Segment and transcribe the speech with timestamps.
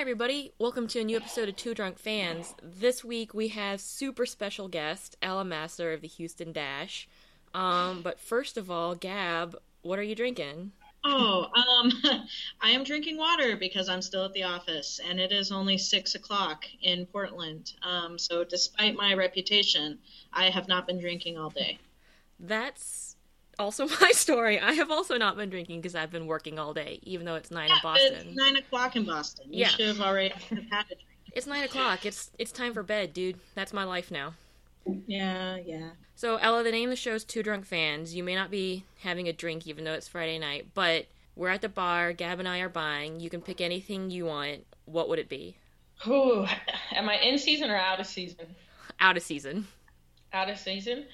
[0.00, 0.54] Hi, everybody.
[0.58, 2.54] Welcome to a new episode of Two Drunk Fans.
[2.62, 7.06] This week we have super special guest, Ella Masar of the Houston Dash.
[7.52, 10.72] Um, but first of all, Gab, what are you drinking?
[11.04, 11.92] Oh, um,
[12.62, 16.14] I am drinking water because I'm still at the office, and it is only six
[16.14, 17.74] o'clock in Portland.
[17.82, 19.98] Um, so, despite my reputation,
[20.32, 21.78] I have not been drinking all day.
[22.38, 23.16] That's
[23.60, 24.58] also my story.
[24.58, 27.50] I have also not been drinking because I've been working all day, even though it's
[27.50, 28.12] nine yeah, in Boston.
[28.14, 29.46] It's nine o'clock in Boston.
[29.52, 29.68] You Yeah.
[29.68, 31.06] should have already had a drink.
[31.32, 32.04] It's nine o'clock.
[32.04, 33.38] It's it's time for bed, dude.
[33.54, 34.34] That's my life now.
[35.06, 35.90] Yeah, yeah.
[36.16, 38.14] So, Ella, the name of the show is Two Drunk Fans.
[38.14, 41.62] You may not be having a drink even though it's Friday night, but we're at
[41.62, 42.12] the bar.
[42.12, 43.20] Gab and I are buying.
[43.20, 44.66] You can pick anything you want.
[44.86, 45.56] What would it be?
[46.06, 46.46] Ooh,
[46.92, 48.54] am I in season or out of season?
[48.98, 49.66] Out of season.
[50.32, 51.06] Out of season.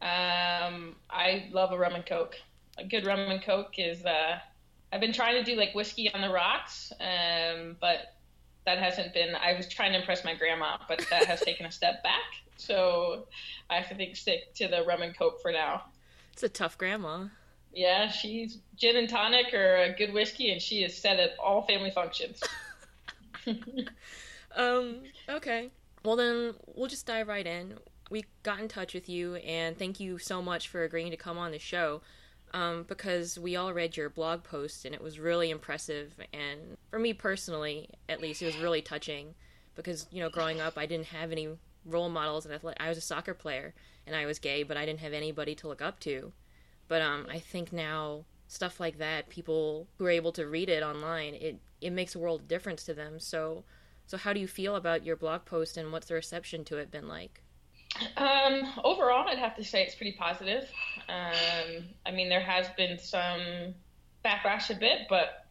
[0.00, 2.36] Um, I love a rum and coke.
[2.78, 4.04] A good rum and coke is.
[4.04, 4.38] Uh,
[4.92, 8.14] I've been trying to do like whiskey on the rocks, um, but
[8.66, 9.34] that hasn't been.
[9.34, 12.22] I was trying to impress my grandma, but that has taken a step back.
[12.56, 13.26] So
[13.70, 15.84] I have to think stick to the rum and coke for now.
[16.32, 17.26] It's a tough grandma.
[17.72, 21.62] Yeah, she's gin and tonic or a good whiskey, and she is set at all
[21.62, 22.42] family functions.
[24.56, 25.70] Um, okay.
[26.04, 27.74] Well, then we'll just dive right in.
[28.10, 31.38] We got in touch with you, and thank you so much for agreeing to come
[31.38, 32.02] on the show.
[32.52, 36.14] Um, because we all read your blog post, and it was really impressive.
[36.32, 39.34] And for me personally, at least, it was really touching.
[39.74, 41.48] Because you know, growing up, I didn't have any
[41.84, 43.74] role models, and I was a soccer player,
[44.06, 46.32] and I was gay, but I didn't have anybody to look up to.
[46.86, 50.82] But um, I think now stuff like that, people who are able to read it
[50.82, 53.18] online, it it makes a world of difference to them.
[53.18, 53.64] So
[54.06, 56.90] so, how do you feel about your blog post and what's the reception to it
[56.90, 57.43] been like?
[58.16, 60.68] Um, overall, I'd have to say it's pretty positive.
[61.08, 63.74] Um, I mean, there has been some
[64.24, 65.46] backlash a bit, but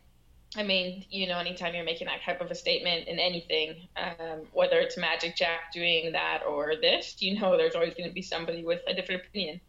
[0.55, 4.41] I mean, you know, anytime you're making that type of a statement in anything, um,
[4.51, 8.21] whether it's Magic Jack doing that or this, you know, there's always going to be
[8.21, 9.61] somebody with a different opinion,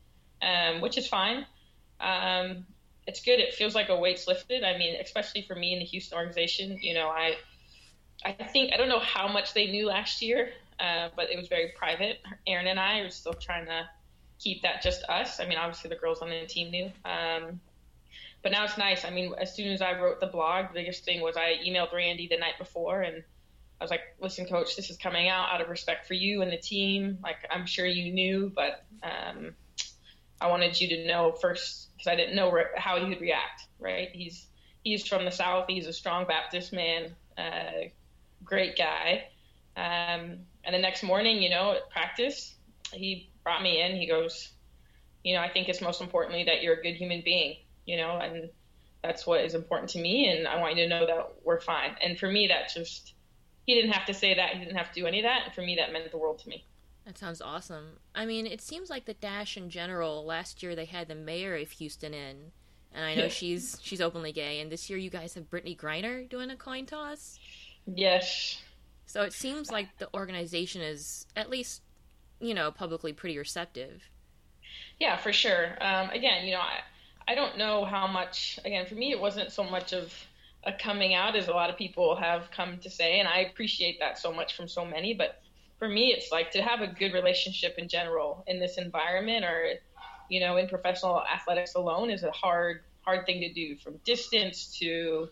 [0.42, 1.46] um, which is fine.
[2.00, 2.66] Um,
[3.06, 3.38] it's good.
[3.40, 4.64] It feels like a weight's lifted.
[4.64, 7.36] I mean, especially for me in the Houston organization, you know, I
[8.24, 11.48] I think I don't know how much they knew last year, uh, but it was
[11.48, 12.20] very private.
[12.46, 13.88] Erin and I are still trying to
[14.38, 15.40] keep that just us.
[15.40, 17.60] I mean, obviously the girls on the team knew, um,
[18.42, 19.04] but now it's nice.
[19.04, 21.92] I mean, as soon as I wrote the blog, the biggest thing was I emailed
[21.92, 23.22] Randy the night before, and
[23.80, 26.52] I was like, "Listen, coach, this is coming out out of respect for you and
[26.52, 27.18] the team.
[27.22, 29.54] Like, I'm sure you knew, but um,
[30.40, 33.62] I wanted you to know first because I didn't know re- how he would react.
[33.78, 34.10] Right?
[34.12, 34.46] He's
[34.82, 35.66] he's from the South.
[35.68, 37.88] He's a strong Baptist man." Uh,
[38.44, 39.24] great guy.
[39.76, 42.54] Um, and the next morning, you know, at practice,
[42.92, 43.96] he brought me in.
[43.96, 44.50] He goes,
[45.22, 48.18] you know, I think it's most importantly that you're a good human being, you know,
[48.18, 48.50] and
[49.02, 50.28] that's what is important to me.
[50.28, 51.96] And I want you to know that we're fine.
[52.02, 53.14] And for me, that just,
[53.66, 54.50] he didn't have to say that.
[54.50, 55.42] He didn't have to do any of that.
[55.46, 56.64] And for me, that meant the world to me.
[57.06, 57.98] That sounds awesome.
[58.14, 60.24] I mean, it seems like the Dash in general.
[60.24, 62.52] Last year they had the mayor of Houston in,
[62.92, 64.60] and I know she's she's openly gay.
[64.60, 67.38] And this year you guys have Brittney Griner doing a coin toss.
[67.86, 68.62] Yes.
[69.06, 71.82] So it seems like the organization is at least,
[72.40, 74.02] you know, publicly pretty receptive.
[74.98, 75.76] Yeah, for sure.
[75.80, 76.80] Um, again, you know, I,
[77.28, 80.12] I don't know how much, again, for me, it wasn't so much of
[80.64, 84.00] a coming out as a lot of people have come to say, and I appreciate
[84.00, 85.14] that so much from so many.
[85.14, 85.42] But
[85.78, 89.74] for me, it's like to have a good relationship in general in this environment or,
[90.28, 94.78] you know, in professional athletics alone is a hard, hard thing to do from distance
[94.78, 95.28] to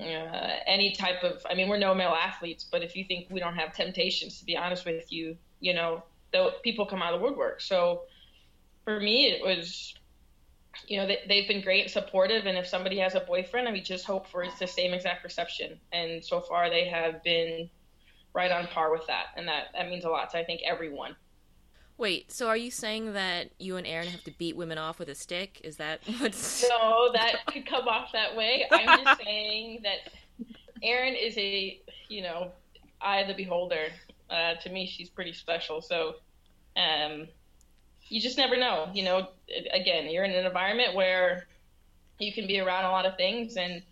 [0.00, 3.40] uh, any type of, I mean, we're no male athletes, but if you think we
[3.40, 7.20] don't have temptations, to be honest with you, you know, the people come out of
[7.20, 7.60] the woodwork.
[7.60, 8.02] So,
[8.84, 9.94] for me, it was,
[10.86, 12.46] you know, they, they've been great and supportive.
[12.46, 15.24] And if somebody has a boyfriend, I mean, just hope for it's the same exact
[15.24, 15.78] reception.
[15.92, 17.68] And so far, they have been
[18.34, 19.26] right on par with that.
[19.36, 21.16] And that, that means a lot to, I think, everyone.
[21.98, 25.08] Wait, so are you saying that you and Erin have to beat women off with
[25.08, 25.60] a stick?
[25.64, 28.64] Is that what's So that could come off that way.
[28.70, 30.12] I'm just saying that
[30.80, 32.52] Erin is a, you know,
[33.00, 33.88] eye of the beholder.
[34.30, 35.82] Uh, to me, she's pretty special.
[35.82, 36.14] So,
[36.76, 37.26] um,
[38.08, 38.88] you just never know.
[38.94, 39.28] You know,
[39.72, 41.48] again, you're in an environment where
[42.20, 43.82] you can be around a lot of things, and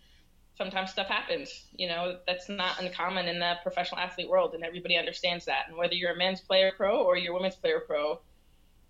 [0.57, 1.65] sometimes stuff happens.
[1.75, 5.65] You know, that's not uncommon in the professional athlete world, and everybody understands that.
[5.67, 8.19] And whether you're a men's player pro or you're a women's player pro,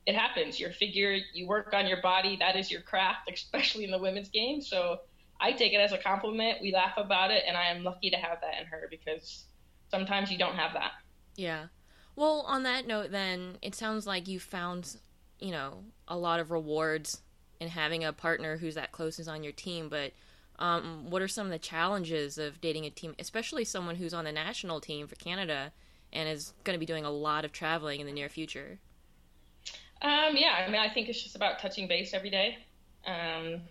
[0.05, 0.59] it happens.
[0.59, 2.37] Your figure, you work on your body.
[2.37, 4.61] That is your craft, especially in the women's game.
[4.61, 5.01] So
[5.39, 6.59] I take it as a compliment.
[6.61, 9.43] We laugh about it, and I am lucky to have that in her because
[9.91, 10.91] sometimes you don't have that.
[11.35, 11.67] Yeah.
[12.15, 14.97] Well, on that note, then it sounds like you found,
[15.39, 17.21] you know, a lot of rewards
[17.59, 19.89] in having a partner who's that close is on your team.
[19.89, 20.13] But
[20.59, 24.25] Um, what are some of the challenges of dating a team, especially someone who's on
[24.25, 25.71] the national team for Canada
[26.11, 28.79] and is going to be doing a lot of traveling in the near future?
[30.01, 32.57] Um, yeah, I mean, I think it's just about touching base every day.
[33.05, 33.61] Um,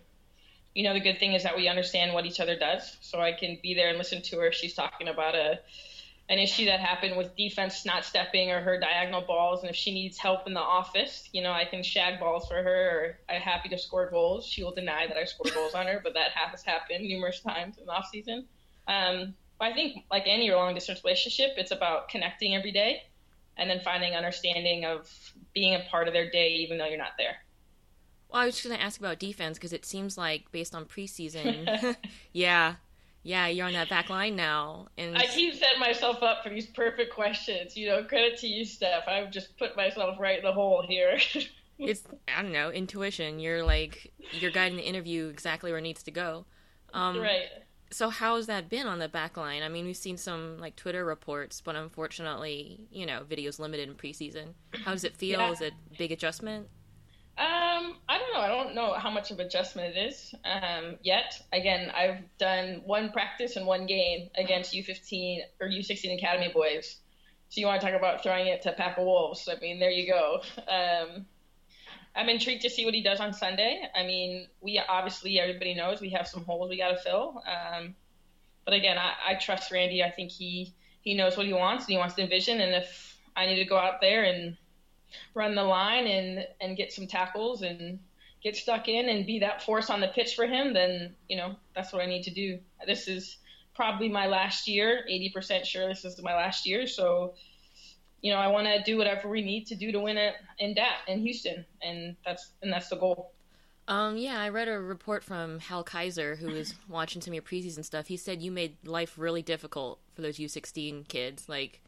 [0.74, 3.32] you know, the good thing is that we understand what each other does, so I
[3.32, 4.48] can be there and listen to her.
[4.48, 5.60] If she's talking about a
[6.28, 9.94] an issue that happened with defense not stepping or her diagonal balls, and if she
[9.94, 12.90] needs help in the office, you know, I can shag balls for her.
[12.90, 14.44] Or I'm happy to score goals.
[14.46, 17.78] She will deny that I score goals on her, but that has happened numerous times
[17.78, 18.46] in the off season.
[18.88, 23.04] Um, but I think, like any long distance relationship, it's about connecting every day,
[23.56, 25.08] and then finding understanding of
[25.54, 27.36] being a part of their day, even though you're not there.
[28.28, 30.86] Well, I was just going to ask about defense because it seems like based on
[30.86, 31.96] preseason,
[32.32, 32.74] yeah,
[33.26, 34.86] yeah, you're on that back line now.
[34.96, 37.76] And I keep setting myself up for these perfect questions.
[37.76, 39.08] You know, credit to you, Steph.
[39.08, 41.18] I've just put myself right in the hole here.
[41.78, 43.40] it's I don't know intuition.
[43.40, 46.46] You're like you're guiding the interview exactly where it needs to go.
[46.94, 47.48] Um, right.
[47.90, 49.64] So how's that been on the back line?
[49.64, 53.96] I mean, we've seen some like Twitter reports, but unfortunately, you know, videos limited in
[53.96, 54.54] preseason.
[54.84, 55.40] How does it feel?
[55.40, 55.50] Yeah.
[55.50, 56.68] Is it big adjustment?
[57.38, 58.40] Um, I don't know.
[58.40, 61.38] I don't know how much of adjustment it is um, yet.
[61.52, 66.96] Again, I've done one practice and one game against U15 or U16 Academy boys.
[67.50, 69.48] So you want to talk about throwing it to pack of wolves?
[69.54, 70.40] I mean, there you go.
[70.66, 71.26] Um,
[72.14, 73.82] I'm intrigued to see what he does on Sunday.
[73.94, 77.42] I mean, we obviously everybody knows we have some holes we got to fill.
[77.46, 77.94] Um,
[78.64, 80.02] but again, I, I trust Randy.
[80.02, 82.60] I think he he knows what he wants and he wants to envision.
[82.60, 84.56] And if I need to go out there and
[85.34, 87.98] run the line and and get some tackles and
[88.42, 91.56] get stuck in and be that force on the pitch for him, then you know
[91.74, 92.58] that's what I need to do.
[92.86, 93.38] This is
[93.74, 95.04] probably my last year.
[95.10, 97.34] 80% sure this is my last year, so
[98.22, 100.74] you know I want to do whatever we need to do to win it in
[100.74, 103.32] DAT in Houston, and that's and that's the goal.
[103.88, 107.42] Um, yeah, I read a report from Hal Kaiser, who was watching some of your
[107.42, 108.06] preseason stuff.
[108.06, 111.80] He said you made life really difficult for those U16 kids, like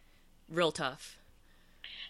[0.49, 1.19] real tough.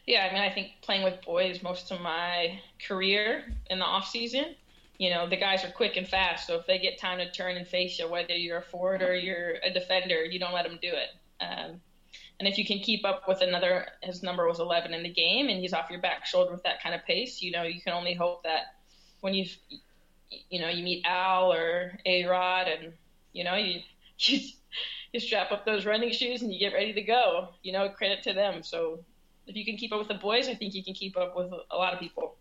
[0.09, 4.09] Yeah, I mean, I think playing with boys most of my career in the off
[4.09, 4.55] season,
[4.97, 6.47] you know, the guys are quick and fast.
[6.47, 9.15] So if they get time to turn and face you, whether you're a forward or
[9.15, 11.11] you're a defender, you don't let them do it.
[11.45, 11.83] Um,
[12.39, 15.51] and if you can keep up with another, his number was 11 in the game,
[15.51, 17.93] and he's off your back shoulder with that kind of pace, you know, you can
[17.93, 18.77] only hope that
[19.21, 19.45] when you,
[20.49, 22.95] you know, you meet Al or A Rod, and
[23.35, 23.81] you know, you,
[24.21, 24.41] you
[25.13, 27.51] you strap up those running shoes and you get ready to go.
[27.63, 28.63] You know, credit to them.
[28.63, 29.01] So
[29.49, 31.51] if you can keep up with the boys, I think you can keep up with
[31.71, 32.37] a lot of people.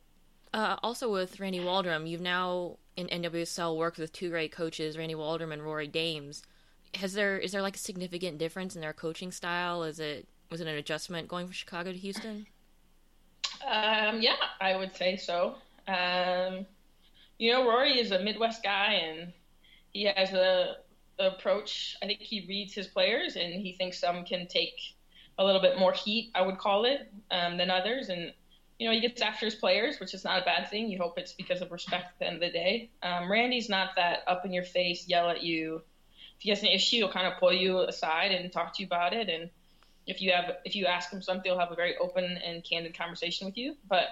[0.54, 5.15] Uh, also, with Randy Waldrum, you've now in NWSL worked with two great coaches, Randy
[5.15, 6.44] Waldrum and Rory Dames.
[6.95, 9.83] Has there is there like a significant difference in their coaching style?
[9.83, 12.48] Is it was it an adjustment going from Chicago to Houston?
[13.65, 15.56] Um, yeah, I would say so.
[15.88, 16.65] Um,
[17.38, 19.33] you know, Rory is a Midwest guy, and
[19.94, 20.77] he has a,
[21.19, 21.98] a approach.
[22.01, 24.80] I think he reads his players, and he thinks some can take
[25.37, 28.09] a little bit more heat, I would call it, um, than others.
[28.09, 28.33] And,
[28.79, 30.89] you know, he gets after his players, which is not a bad thing.
[30.89, 32.89] You hope it's because of respect at the end of the day.
[33.03, 35.81] Um, Randy's not that up in your face, yell at you.
[36.37, 38.87] If he has an issue, he'll kind of pull you aside and talk to you
[38.87, 39.29] about it.
[39.29, 39.49] And
[40.06, 42.97] if you have, if you ask him something, he'll have a very open and candid
[42.97, 43.75] conversation with you.
[43.87, 44.06] But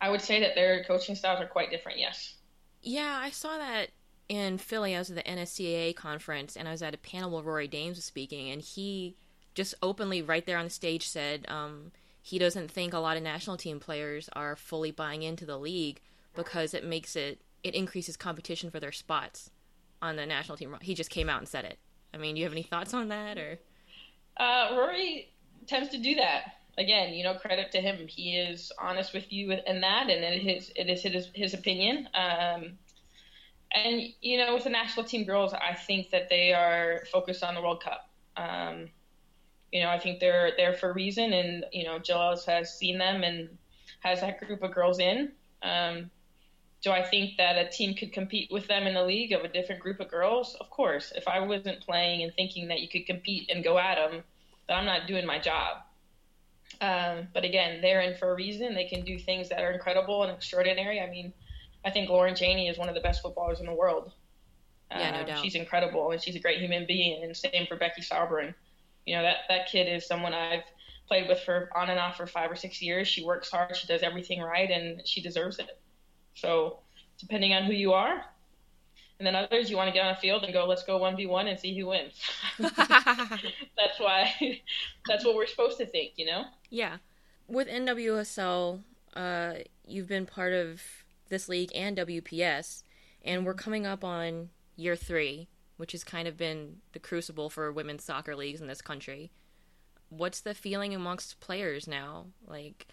[0.00, 1.98] I would say that their coaching styles are quite different.
[1.98, 2.34] Yes.
[2.82, 3.90] Yeah, I saw that
[4.28, 4.94] in Philly.
[4.94, 7.96] I was at the NSCAA conference, and I was at a panel where Rory Dames
[7.96, 9.16] was speaking, and he
[9.54, 13.22] just openly right there on the stage said um, he doesn't think a lot of
[13.22, 16.00] national team players are fully buying into the league
[16.34, 19.50] because it makes it it increases competition for their spots
[20.02, 20.76] on the national team.
[20.82, 21.78] He just came out and said it.
[22.12, 23.58] I mean, do you have any thoughts on that or?
[24.36, 25.32] Uh, Rory
[25.66, 26.56] tends to do that.
[26.76, 28.06] Again, you know, credit to him.
[28.08, 32.08] He is honest with you in that, and it is it is his his opinion.
[32.14, 32.78] Um,
[33.72, 37.54] and you know, with the national team girls, I think that they are focused on
[37.54, 38.10] the World Cup.
[38.36, 38.88] Um,
[39.74, 42.96] you know, I think they're there for a reason, and you know, Jill has seen
[42.96, 43.48] them and
[43.98, 45.32] has that group of girls in.
[45.62, 46.10] Um,
[46.80, 49.48] do I think that a team could compete with them in the league of a
[49.48, 50.54] different group of girls?
[50.60, 51.12] Of course.
[51.16, 54.22] If I wasn't playing and thinking that you could compete and go at them,
[54.68, 55.78] then I'm not doing my job.
[56.80, 58.74] Um, but again, they're in for a reason.
[58.74, 61.00] They can do things that are incredible and extraordinary.
[61.00, 61.32] I mean,
[61.84, 64.12] I think Lauren Cheney is one of the best footballers in the world.
[64.90, 65.42] Yeah, no um, doubt.
[65.42, 67.24] She's incredible, and she's a great human being.
[67.24, 68.54] And same for Becky Sauerbrunn
[69.06, 70.64] you know that that kid is someone I've
[71.06, 73.06] played with for on and off for five or six years.
[73.08, 75.78] She works hard, she does everything right, and she deserves it.
[76.34, 76.80] So
[77.18, 78.24] depending on who you are,
[79.18, 81.16] and then others you want to get on a field and go, let's go one
[81.16, 82.20] v one and see who wins.
[82.58, 84.60] that's why
[85.06, 86.44] that's what we're supposed to think, you know?
[86.70, 86.96] Yeah.
[87.46, 88.80] With NWSL,
[89.14, 89.54] uh,
[89.86, 90.82] you've been part of
[91.28, 92.82] this league and WPS,
[93.24, 97.72] and we're coming up on year three, which has kind of been the crucible for
[97.72, 99.30] women's soccer leagues in this country.
[100.08, 102.26] What's the feeling amongst players now?
[102.46, 102.86] Like,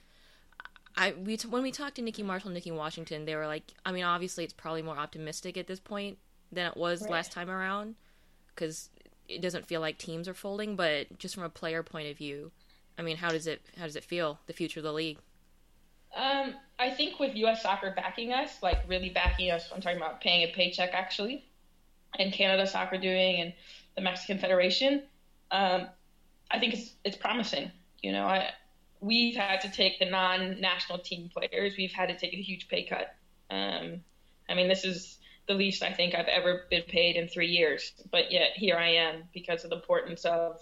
[0.96, 3.92] I we when we talked to Nikki Marshall, and Nikki Washington, they were like, I
[3.92, 6.18] mean, obviously it's probably more optimistic at this point
[6.52, 7.12] than it was right.
[7.12, 7.96] last time around
[8.54, 8.90] because
[9.28, 10.76] it doesn't feel like teams are folding.
[10.76, 12.52] But just from a player point of view,
[12.98, 15.20] I mean, how does it how does it feel the future of the league?
[16.16, 17.62] Um, I think with U.S.
[17.62, 21.46] Soccer backing us, like really backing us, I'm talking about paying a paycheck actually,
[22.18, 23.54] and Canada Soccer doing, and
[23.96, 25.04] the Mexican Federation.
[25.52, 25.88] Um,
[26.50, 27.72] I think it's it's promising.
[28.02, 28.50] You know, I
[29.02, 31.74] we've had to take the non-national team players.
[31.78, 33.16] We've had to take a huge pay cut.
[33.50, 34.02] Um,
[34.48, 37.92] I mean, this is the least I think I've ever been paid in three years,
[38.12, 40.62] but yet here I am because of the importance of,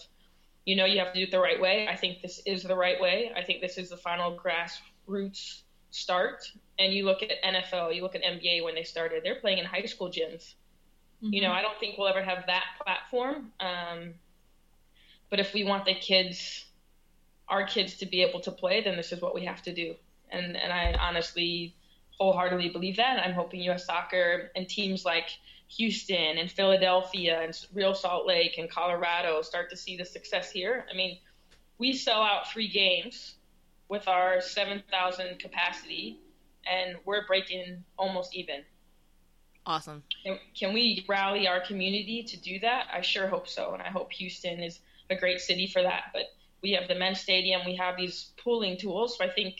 [0.65, 1.87] you know, you have to do it the right way.
[1.87, 3.31] I think this is the right way.
[3.35, 6.43] I think this is the final grassroots start.
[6.77, 9.65] And you look at NFL, you look at NBA when they started, they're playing in
[9.65, 10.53] high school gyms.
[11.23, 11.33] Mm-hmm.
[11.33, 13.51] You know, I don't think we'll ever have that platform.
[13.59, 14.13] Um,
[15.29, 16.65] but if we want the kids,
[17.47, 19.95] our kids to be able to play, then this is what we have to do.
[20.31, 21.75] And and I honestly,
[22.19, 23.19] wholeheartedly believe that.
[23.19, 23.85] I'm hoping U.S.
[23.85, 25.29] Soccer and teams like
[25.69, 30.85] Houston and Philadelphia and Real Salt Lake and Colorado start to see the success here.
[30.91, 31.19] I mean,
[31.77, 33.35] we sell out three games
[33.87, 36.19] with our 7,000 capacity,
[36.69, 38.63] and we're breaking almost even.
[39.65, 40.03] Awesome.
[40.23, 42.87] Can, can we rally our community to do that?
[42.91, 46.05] I sure hope so, and I hope Houston is a great city for that.
[46.13, 46.23] But
[46.61, 49.17] we have the men's stadium, we have these pooling tools.
[49.17, 49.57] So I think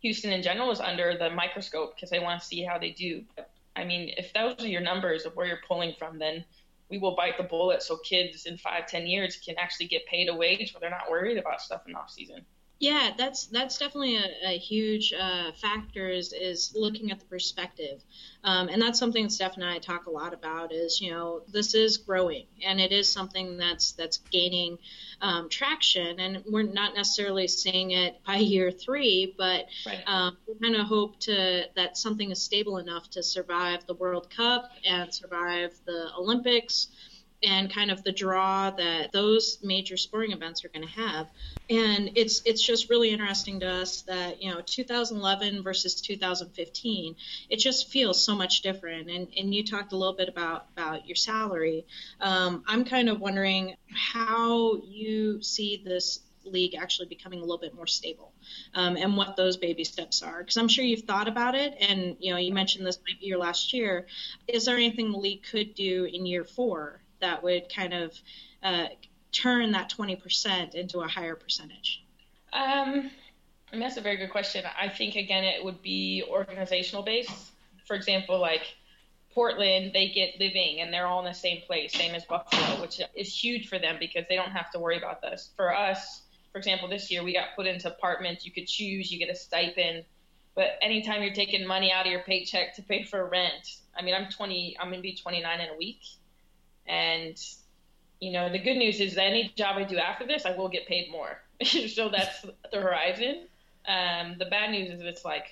[0.00, 3.24] Houston in general is under the microscope because they want to see how they do.
[3.36, 6.44] But I mean, if those are your numbers of where you're pulling from, then
[6.90, 10.28] we will bite the bullet so kids in five, ten years can actually get paid
[10.28, 12.44] a wage where they're not worried about stuff in off season.
[12.80, 18.02] Yeah, that's that's definitely a, a huge uh, factor is is looking at the perspective,
[18.42, 20.72] um, and that's something that Steph and I talk a lot about.
[20.72, 24.78] Is you know this is growing and it is something that's that's gaining
[25.20, 30.02] um, traction, and we're not necessarily seeing it by year three, but right.
[30.06, 34.30] um, we kind of hope to that something is stable enough to survive the World
[34.30, 36.88] Cup and survive the Olympics
[37.42, 41.28] and kind of the draw that those major sporting events are going to have.
[41.68, 47.16] And it's it's just really interesting to us that you know 2011 versus 2015,
[47.48, 49.10] it just feels so much different.
[49.10, 51.86] And and you talked a little bit about about your salary.
[52.20, 57.74] Um, I'm kind of wondering how you see this league actually becoming a little bit
[57.74, 58.32] more stable
[58.74, 62.16] um, and what those baby steps are because i'm sure you've thought about it and
[62.18, 64.06] you know you mentioned this might be your last year
[64.48, 68.12] is there anything the league could do in year four that would kind of
[68.62, 68.86] uh,
[69.32, 72.04] turn that 20% into a higher percentage?
[72.52, 73.10] Um,
[73.72, 74.64] that's a very good question.
[74.78, 77.52] I think, again, it would be organizational based.
[77.86, 78.62] For example, like
[79.32, 83.00] Portland, they get living and they're all in the same place, same as Buffalo, which
[83.14, 85.50] is huge for them because they don't have to worry about this.
[85.56, 86.22] For us,
[86.52, 88.44] for example, this year we got put into apartments.
[88.44, 90.04] You could choose, you get a stipend.
[90.56, 94.14] But anytime you're taking money out of your paycheck to pay for rent, I mean,
[94.14, 96.00] I'm 20, I'm going to be 29 in a week.
[96.86, 97.36] And
[98.20, 100.68] you know, the good news is that any job I do after this, I will
[100.68, 101.40] get paid more.
[101.64, 103.46] so that's the horizon.
[103.88, 105.46] Um, the bad news is it's like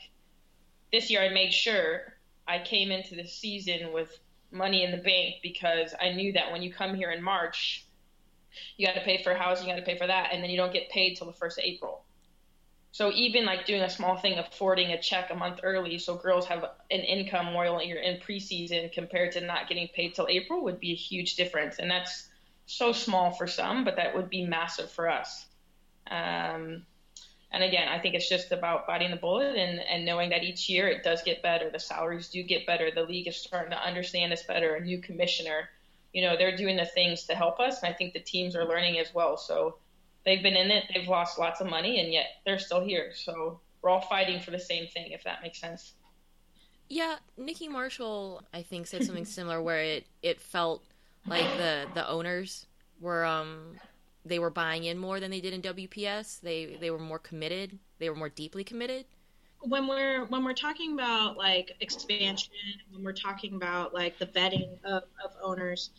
[0.93, 2.15] this year I made sure
[2.47, 4.19] I came into the season with
[4.51, 7.87] money in the bank because I knew that when you come here in March,
[8.77, 10.57] you got to pay for housing, you got to pay for that, and then you
[10.57, 12.05] don't get paid till the first of April.
[12.91, 16.17] So even like doing a small thing of forwarding a check a month early, so
[16.17, 20.65] girls have an income while you're in preseason compared to not getting paid till April
[20.65, 22.29] would be a huge difference, and that's
[22.67, 25.47] so small for some, but that would be massive for us.
[26.11, 26.83] Um,
[27.51, 30.69] and again, I think it's just about biting the bullet and, and knowing that each
[30.69, 31.71] year it does get better.
[31.71, 32.91] The salaries do get better.
[32.91, 34.75] The league is starting to understand this better.
[34.75, 35.71] A new commissioner,
[36.13, 38.67] you know, they're doing the things to help us, and I think the teams are
[38.67, 39.37] learning as well.
[39.37, 39.77] So
[40.29, 43.13] they've been in it, they've lost lots of money, and yet they're still here.
[43.15, 45.95] So we're all fighting for the same thing, if that makes sense.
[46.89, 50.83] Yeah, Nikki Marshall, I think, said something similar where it, it felt
[51.27, 52.67] like the, the owners
[53.01, 53.77] were um
[54.25, 56.41] they were buying in more than they did in WPS.
[56.41, 57.79] They they were more committed.
[57.99, 59.07] They were more deeply committed.
[59.61, 62.53] When we're when we're talking about like expansion,
[62.93, 65.91] when we're talking about like the vetting of, of owners,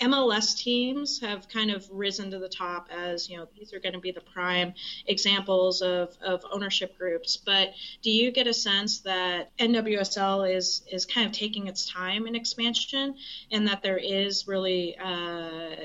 [0.00, 3.92] MLS teams have kind of risen to the top as, you know, these are going
[3.92, 4.74] to be the prime
[5.06, 7.36] examples of, of ownership groups.
[7.36, 7.70] But
[8.02, 12.34] do you get a sense that NWSL is, is kind of taking its time in
[12.34, 13.14] expansion
[13.50, 15.76] and that there is really uh,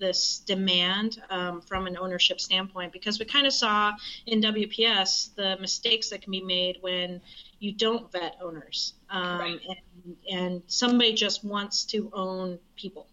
[0.00, 3.92] this demand um, from an ownership standpoint because we kind of saw
[4.26, 7.20] in WPS the mistakes that can be made when
[7.60, 9.60] you don't vet owners um, right.
[9.68, 13.06] and, and somebody just wants to own people.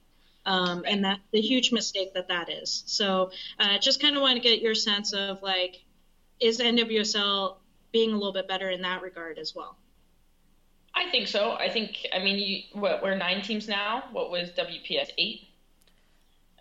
[0.48, 2.84] Um, and that's the huge mistake that that is.
[2.88, 5.84] So, uh, just kind of want to get your sense of like,
[6.40, 7.58] is NWSL
[7.92, 9.78] being a little bit better in that regard as well?
[10.96, 11.52] I think so.
[11.52, 12.08] I think.
[12.14, 14.06] I mean, you, what we're nine teams now.
[14.14, 15.42] What was WPS eight?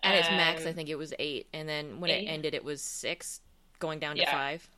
[0.03, 2.25] At its max, I think it was eight, and then when eight?
[2.25, 3.41] it ended, it was six,
[3.79, 4.69] going down to five.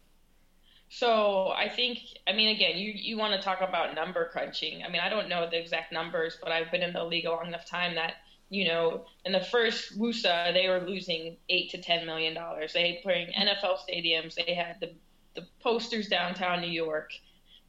[0.87, 4.83] So I think, I mean, again, you you want to talk about number crunching.
[4.83, 7.31] I mean, I don't know the exact numbers, but I've been in the league a
[7.31, 8.13] long enough time that
[8.49, 12.73] you know, in the first WUSA, they were losing eight to ten million dollars.
[12.73, 14.35] They had playing NFL stadiums.
[14.35, 14.91] They had the
[15.35, 17.11] the posters downtown New York.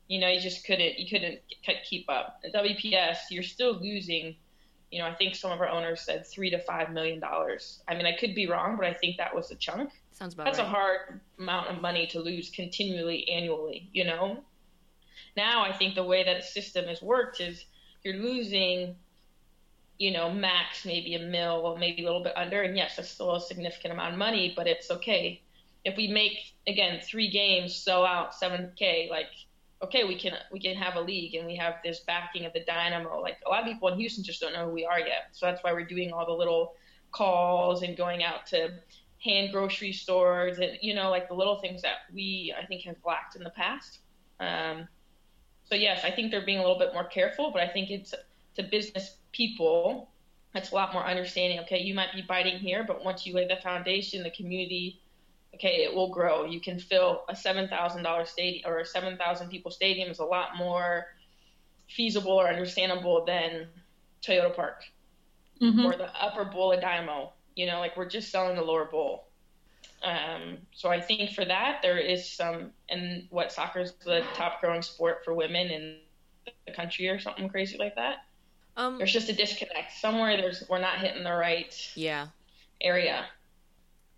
[0.09, 1.41] You know, you just couldn't you couldn't
[1.85, 2.41] keep up.
[2.45, 4.37] At WPS, you're still losing.
[4.91, 7.83] You know, I think some of our owners said three to five million dollars.
[7.87, 9.91] I mean, I could be wrong, but I think that was a chunk.
[10.13, 10.67] Sounds about That's right.
[10.67, 13.91] a hard amount of money to lose continually annually.
[13.93, 14.45] You know.
[15.37, 17.67] Now I think the way that the system has worked is
[18.03, 18.97] you're losing
[20.01, 22.63] you know, max maybe a mil, maybe a little bit under.
[22.63, 25.43] And yes, that's still a significant amount of money, but it's okay.
[25.85, 29.27] If we make again three games, sell out 7K, like
[29.85, 32.65] okay, we can we can have a league and we have this backing of the
[32.65, 33.21] Dynamo.
[33.21, 35.45] Like a lot of people in Houston just don't know who we are yet, so
[35.45, 36.75] that's why we're doing all the little
[37.13, 38.71] calls and going out to
[39.23, 42.97] hand grocery stores and you know like the little things that we I think have
[43.05, 43.99] lacked in the past.
[44.41, 44.89] Um,
[45.65, 48.15] so yes, I think they're being a little bit more careful, but I think it's
[48.57, 50.11] to business people,
[50.55, 51.61] that's a lot more understanding.
[51.61, 55.01] Okay, you might be biting here, but once you lay the foundation, the community,
[55.55, 56.45] okay, it will grow.
[56.45, 60.19] You can fill a seven thousand dollar stadium or a seven thousand people stadium is
[60.19, 61.07] a lot more
[61.89, 63.67] feasible or understandable than
[64.23, 64.85] Toyota Park
[65.61, 65.85] mm-hmm.
[65.85, 67.33] or the upper bowl of Dynamo.
[67.57, 69.27] You know, like we're just selling the lower bowl.
[70.03, 74.61] Um, so I think for that there is some, and what soccer is the top
[74.61, 75.99] growing sport for women in
[76.67, 78.25] the country or something crazy like that.
[78.77, 80.37] Um, there's just a disconnect somewhere.
[80.37, 82.29] There's we're not hitting the right yeah
[82.81, 83.27] area.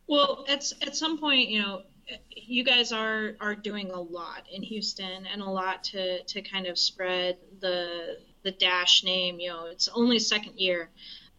[0.07, 1.83] Well, at at some point, you know,
[2.31, 6.67] you guys are are doing a lot in Houston and a lot to to kind
[6.67, 9.41] of spread the the dash name.
[9.41, 10.91] You know, it's only second year.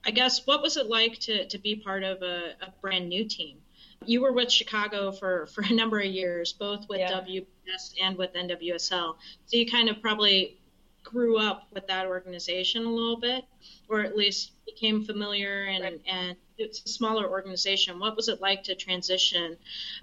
[0.05, 3.25] I guess what was it like to to be part of a, a brand new
[3.25, 3.57] team?
[4.05, 7.21] You were with Chicago for for a number of years, both with yeah.
[7.21, 8.89] WPS and with NWSL.
[8.89, 10.57] So you kind of probably
[11.03, 13.45] grew up with that organization a little bit,
[13.89, 16.01] or at least became familiar and, right.
[16.07, 17.99] and it's a smaller organization.
[17.99, 19.57] What was it like to transition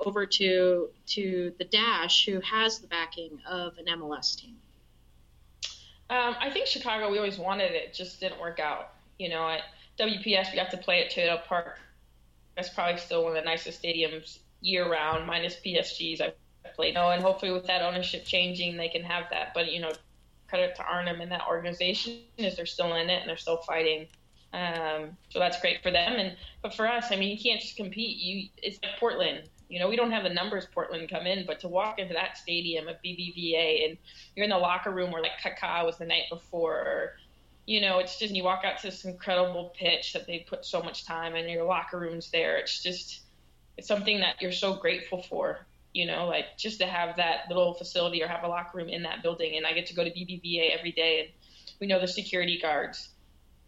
[0.05, 4.57] over to to the Dash, who has the backing of an MLS team?
[6.11, 8.95] Um, I think Chicago, we always wanted it, just didn't work out.
[9.19, 9.63] You know, at
[9.99, 11.79] WPS, we got to play at Toyota Park.
[12.57, 16.35] That's probably still one of the nicest stadiums year round, minus PSGs I've
[16.75, 16.89] played.
[16.89, 19.55] You know, and hopefully with that ownership changing, they can have that.
[19.55, 19.93] But you know,
[20.51, 24.09] credit to Arnim and that organization is they're still in it and they're still fighting.
[24.53, 26.15] Um, so that's great for them.
[26.15, 28.19] And but for us, I mean, you can't just compete.
[28.19, 29.49] You it's like Portland.
[29.69, 32.37] You know, we don't have the numbers Portland come in, but to walk into that
[32.37, 33.97] stadium of BBVA and
[34.35, 37.13] you're in the locker room where like Kaká was the night before, or,
[37.67, 40.83] you know, it's just you walk out to this incredible pitch that they put so
[40.83, 41.49] much time in.
[41.49, 42.59] Your locker room's there.
[42.59, 43.21] It's just
[43.77, 45.61] it's something that you're so grateful for
[45.92, 49.03] you know, like just to have that little facility or have a locker room in
[49.03, 49.57] that building.
[49.57, 51.29] And I get to go to BBVA every day, and
[51.81, 53.09] we know the security guards.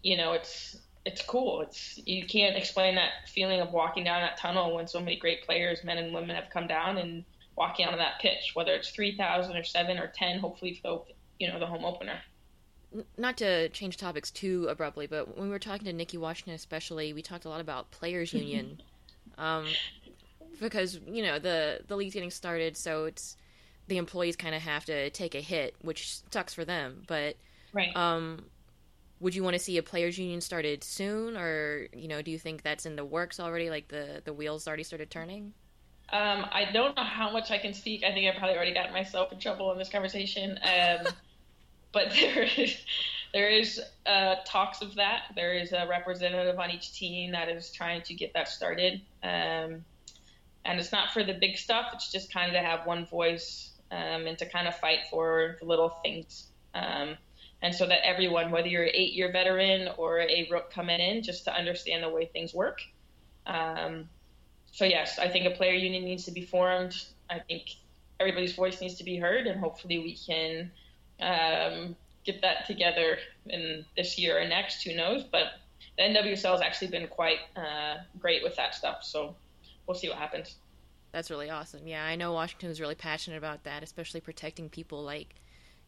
[0.02, 1.62] You know, it's it's cool.
[1.62, 5.44] It's you can't explain that feeling of walking down that tunnel when so many great
[5.44, 7.24] players, men and women, have come down and
[7.56, 11.44] walking onto that pitch, whether it's three thousand or seven or ten, hopefully for the,
[11.44, 12.20] you know the home opener.
[13.16, 17.14] Not to change topics too abruptly, but when we were talking to Nikki Washington, especially,
[17.14, 18.82] we talked a lot about players' union.
[19.38, 19.66] um,
[20.60, 23.36] because you know the the league's getting started, so it's
[23.88, 27.02] the employees kind of have to take a hit, which sucks for them.
[27.06, 27.36] But
[27.72, 27.94] right.
[27.96, 28.44] um,
[29.20, 32.38] would you want to see a players union started soon, or you know, do you
[32.38, 33.70] think that's in the works already?
[33.70, 35.52] Like the the wheels already started turning.
[36.12, 38.04] Um, I don't know how much I can speak.
[38.04, 40.58] I think I probably already got myself in trouble in this conversation.
[40.62, 41.06] Um,
[41.92, 42.76] but there is
[43.32, 45.32] there is uh, talks of that.
[45.34, 49.00] There is a representative on each team that is trying to get that started.
[49.22, 49.84] Um,
[50.64, 51.90] and it's not for the big stuff.
[51.92, 55.56] It's just kind of to have one voice um, and to kind of fight for
[55.60, 56.46] the little things.
[56.74, 57.16] Um,
[57.60, 61.44] and so that everyone, whether you're an eight-year veteran or a rook coming in, just
[61.44, 62.80] to understand the way things work.
[63.46, 64.08] Um,
[64.72, 66.96] so yes, I think a player union needs to be formed.
[67.30, 67.68] I think
[68.18, 70.70] everybody's voice needs to be heard, and hopefully we can
[71.20, 74.82] um, get that together in this year or next.
[74.82, 75.22] Who knows?
[75.22, 75.52] But
[75.96, 79.04] the NWSL has actually been quite uh, great with that stuff.
[79.04, 79.36] So
[79.86, 80.56] we'll see what happens.
[81.12, 81.86] That's really awesome.
[81.86, 85.34] Yeah, I know Washington is really passionate about that, especially protecting people like,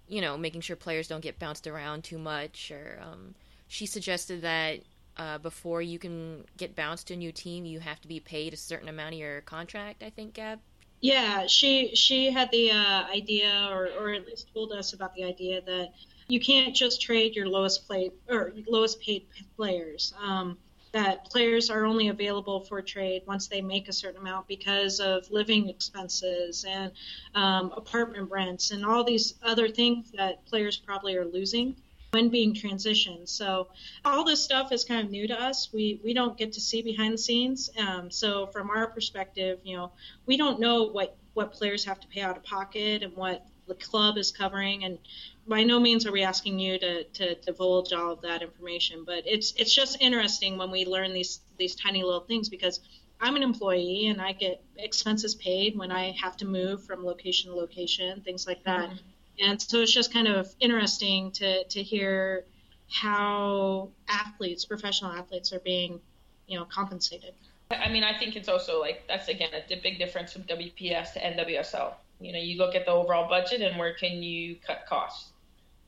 [0.07, 2.71] you know, making sure players don't get bounced around too much.
[2.71, 3.35] Or um,
[3.67, 4.81] she suggested that
[5.17, 8.53] uh, before you can get bounced to a new team, you have to be paid
[8.53, 10.03] a certain amount of your contract.
[10.03, 10.61] I think, Gab.
[11.01, 15.25] Yeah, she she had the uh, idea, or or at least told us about the
[15.25, 15.93] idea that
[16.29, 19.27] you can't just trade your lowest paid or lowest paid
[19.57, 20.15] players.
[20.23, 20.59] Um,
[20.95, 25.29] that players are only available for trade once they make a certain amount because of
[25.29, 26.93] living expenses and
[27.35, 31.75] um, apartment rents and all these other things that players probably are losing
[32.13, 33.29] when being transitioned.
[33.29, 33.67] So
[34.05, 35.69] all this stuff is kind of new to us.
[35.73, 37.71] We we don't get to see behind the scenes.
[37.77, 39.91] Um, so from our perspective, you know,
[40.27, 43.75] we don't know what what players have to pay out of pocket and what the
[43.75, 44.99] club is covering and
[45.47, 49.23] by no means are we asking you to, to divulge all of that information, but
[49.27, 52.81] it's it's just interesting when we learn these these tiny little things because
[53.21, 57.51] I'm an employee and I get expenses paid when I have to move from location
[57.51, 58.91] to location, things like that.
[58.91, 59.47] Mm-hmm.
[59.51, 62.45] And so it's just kind of interesting to to hear
[62.91, 66.01] how athletes, professional athletes, are being,
[66.47, 67.35] you know, compensated.
[67.71, 71.21] I mean, I think it's also like that's again a big difference from WPS to
[71.21, 71.95] NWSL.
[72.21, 75.31] You know, you look at the overall budget and where can you cut costs.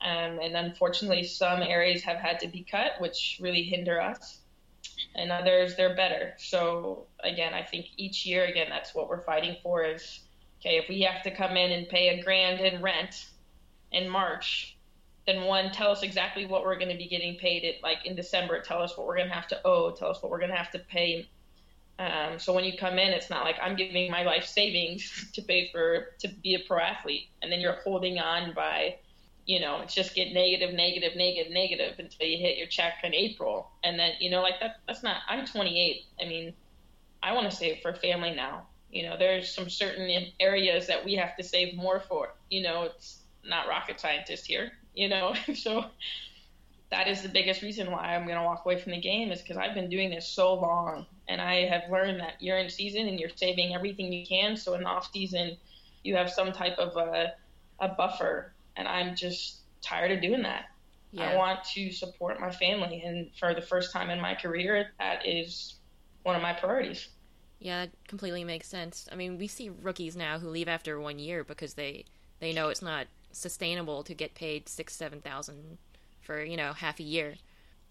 [0.01, 4.39] Um, and unfortunately, some areas have had to be cut, which really hinder us.
[5.15, 6.35] And others, they're better.
[6.37, 10.21] So again, I think each year, again, that's what we're fighting for is,
[10.59, 13.27] okay, if we have to come in and pay a grand in rent
[13.91, 14.77] in March,
[15.25, 18.61] then one, tell us exactly what we're going to be getting paid like in December.
[18.61, 19.91] Tell us what we're going to have to owe.
[19.91, 21.27] Tell us what we're going to have to pay.
[21.99, 25.41] Um, so when you come in, it's not like I'm giving my life savings to
[25.41, 28.95] pay for to be a pro athlete, and then you're holding on by
[29.47, 33.13] you know, it's just get negative, negative, negative, negative until you hit your check in
[33.13, 33.71] April.
[33.81, 36.03] And then, you know, like that, that's not, I'm 28.
[36.21, 36.53] I mean,
[37.23, 38.67] I want to save for family now.
[38.91, 42.33] You know, there's some certain areas that we have to save more for.
[42.49, 45.85] You know, it's not rocket scientist here, you know, so
[46.91, 49.41] that is the biggest reason why I'm going to walk away from the game is
[49.41, 53.07] because I've been doing this so long and I have learned that you're in season
[53.07, 54.57] and you're saving everything you can.
[54.57, 55.55] So in the off season,
[56.03, 57.33] you have some type of a,
[57.79, 60.65] a buffer and I'm just tired of doing that.
[61.11, 61.31] Yeah.
[61.31, 65.25] I want to support my family, and for the first time in my career, that
[65.25, 65.75] is
[66.23, 67.07] one of my priorities.
[67.59, 69.07] Yeah, that completely makes sense.
[69.11, 72.05] I mean, we see rookies now who leave after one year because they
[72.39, 75.77] they know it's not sustainable to get paid six, seven thousand
[76.21, 77.35] for you know half a year.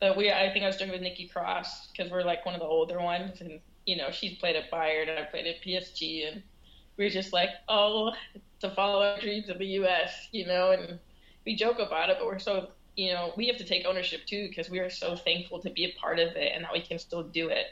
[0.00, 2.60] But we, I think I was doing with Nikki Cross because we're like one of
[2.60, 6.30] the older ones, and you know she's played at Bayern and I played at PSG,
[6.30, 6.42] and
[6.96, 8.12] we are just like, oh,
[8.60, 10.98] to follow our dreams of the U.S., you know, and
[11.44, 14.48] we joke about it, but we're so, you know, we have to take ownership too
[14.48, 16.98] because we are so thankful to be a part of it and that we can
[16.98, 17.66] still do it,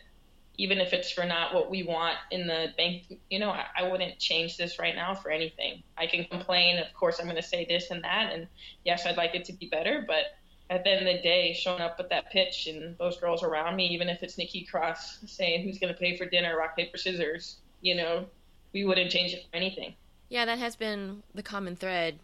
[0.58, 3.18] even if it's for not what we want in the bank.
[3.30, 5.82] You know, I, I wouldn't change this right now for anything.
[5.96, 8.46] I can complain, of course, I'm going to say this and that, and
[8.84, 10.36] yes, I'd like it to be better, but
[10.70, 13.76] at the end of the day, showing up at that pitch and those girls around
[13.76, 16.96] me, even if it's Nikki Cross saying who's going to pay for dinner, rock paper
[16.96, 18.24] scissors, you know,
[18.72, 19.94] we wouldn't change it for anything.
[20.34, 22.18] Yeah, that has been the common thread.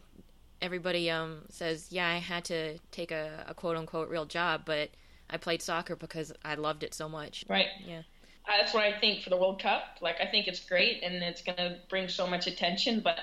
[0.61, 4.91] Everybody um says, "Yeah, I had to take a, a quote unquote real job, but
[5.31, 7.69] I played soccer because I loved it so much." Right.
[7.87, 8.03] Yeah.
[8.49, 9.99] That's what I think for the World Cup.
[10.01, 13.17] Like, I think it's great and it's going to bring so much attention, but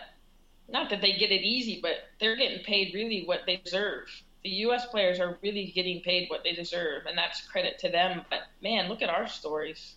[0.69, 4.07] not that they get it easy, but they're getting paid really what they deserve.
[4.45, 4.85] The U.S.
[4.85, 8.21] players are really getting paid what they deserve, and that's credit to them.
[8.29, 9.95] But man, look at our stories.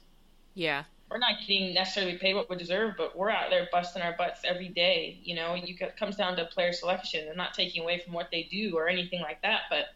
[0.54, 4.14] Yeah, we're not getting necessarily paid what we deserve, but we're out there busting our
[4.16, 5.18] butts every day.
[5.24, 7.28] You know, you it comes down to player selection.
[7.28, 9.86] I'm not taking away from what they do or anything like that, but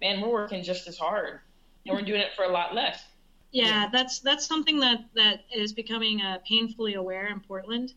[0.00, 1.40] man, we're working just as hard,
[1.84, 3.02] and we're doing it for a lot less.
[3.50, 3.88] Yeah, yeah.
[3.92, 7.94] that's that's something that that is becoming uh, painfully aware in Portland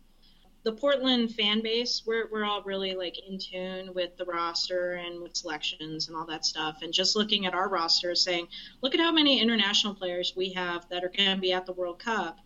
[0.64, 5.22] the Portland fan base, we're we're all really like in tune with the roster and
[5.22, 6.80] with selections and all that stuff.
[6.82, 8.48] And just looking at our roster, saying,
[8.82, 11.74] look at how many international players we have that are going to be at the
[11.74, 12.40] World Cup.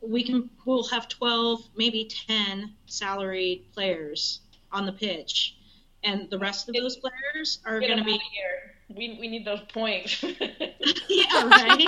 [0.00, 4.40] We can we'll have 12, maybe 10 salaried players
[4.72, 5.56] on the pitch,
[6.04, 8.76] and the rest of those players are going to be here.
[8.88, 10.22] We we need those points.
[11.08, 11.86] yeah, right.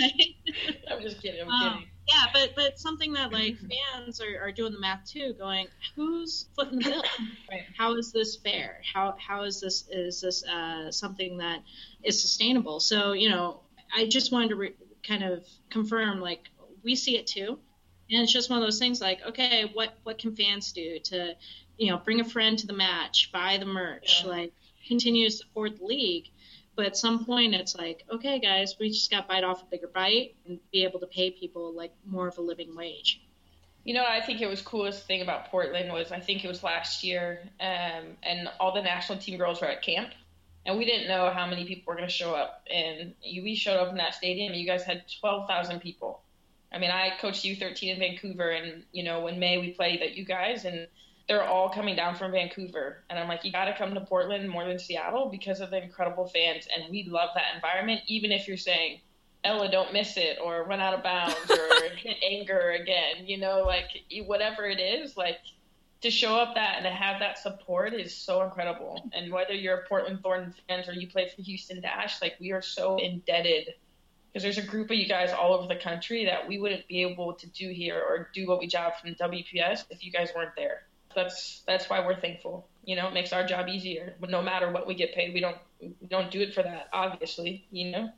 [0.90, 1.42] I'm just kidding.
[1.42, 3.56] I'm um, kidding yeah, but but something that like
[3.94, 7.02] fans are, are doing the math too, going, who's footing the bill?
[7.50, 7.62] Right.
[7.76, 8.80] How is this fair?
[8.92, 11.62] How how is this is this uh, something that
[12.02, 12.80] is sustainable?
[12.80, 13.60] So you know,
[13.94, 16.48] I just wanted to re- kind of confirm like
[16.82, 17.58] we see it too,
[18.10, 21.34] and it's just one of those things like, okay, what what can fans do to,
[21.76, 24.30] you know, bring a friend to the match, buy the merch, yeah.
[24.30, 24.52] like
[24.86, 26.28] continue to support the league
[26.80, 29.86] But at some point, it's like, okay, guys, we just got bite off a bigger
[29.86, 33.20] bite and be able to pay people like more of a living wage.
[33.84, 36.62] You know, I think it was coolest thing about Portland was I think it was
[36.62, 40.08] last year, um, and all the national team girls were at camp,
[40.64, 42.66] and we didn't know how many people were going to show up.
[42.74, 46.22] And we showed up in that stadium, and you guys had twelve thousand people.
[46.72, 50.16] I mean, I coached U13 in Vancouver, and you know, in May we played at
[50.16, 50.88] you guys, and
[51.30, 53.04] they're all coming down from Vancouver.
[53.08, 55.80] And I'm like, you got to come to Portland more than Seattle because of the
[55.80, 56.66] incredible fans.
[56.74, 58.98] And we love that environment, even if you're saying,
[59.44, 63.26] Ella, don't miss it, or run out of bounds, or hit anger again.
[63.26, 63.90] You know, like
[64.26, 65.38] whatever it is, like
[66.00, 69.08] to show up that and to have that support is so incredible.
[69.12, 72.50] And whether you're a Portland Thorns fans or you play for Houston Dash, like we
[72.50, 73.74] are so indebted
[74.32, 77.02] because there's a group of you guys all over the country that we wouldn't be
[77.02, 80.56] able to do here or do what we job from WPS if you guys weren't
[80.56, 80.82] there
[81.14, 82.68] that's that's why we're thankful.
[82.84, 84.14] You know, it makes our job easier.
[84.28, 86.88] No matter what we get paid, we don't we don't do it for that.
[86.92, 88.10] Obviously, you know.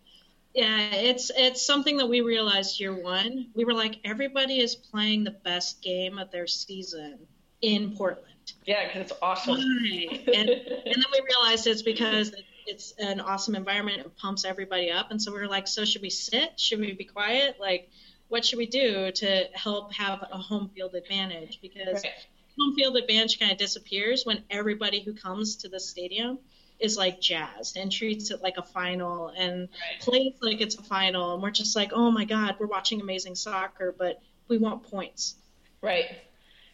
[0.55, 3.49] Yeah, it's it's something that we realized year one.
[3.55, 7.19] We were like, everybody is playing the best game of their season
[7.63, 8.27] in Portland.
[8.67, 9.55] Yeah, because it's awesome.
[9.55, 10.25] Right.
[10.27, 12.33] and, and then we realized it's because
[12.67, 14.01] it's an awesome environment.
[14.01, 15.11] It pumps everybody up.
[15.11, 16.59] And so we were like, so should we sit?
[16.61, 17.57] Should we be quiet?
[17.61, 17.89] Like,
[18.29, 21.61] what should we do to help have a home field advantage?
[21.63, 22.13] Because right
[22.59, 26.39] home field advantage kind of disappears when everybody who comes to the stadium
[26.79, 30.01] is like jazzed and treats it like a final and right.
[30.01, 31.35] plays like it's a final.
[31.35, 35.37] And we're just like oh my god we're watching amazing soccer but we want points.
[35.81, 36.07] Right.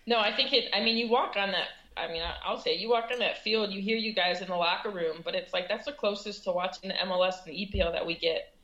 [0.07, 2.88] No i think it i mean you walk on that i mean i'll say you
[2.88, 5.69] walk on that field you hear you guys in the locker room but it's like
[5.69, 8.55] that's the closest to watching the mls and the epl that we get.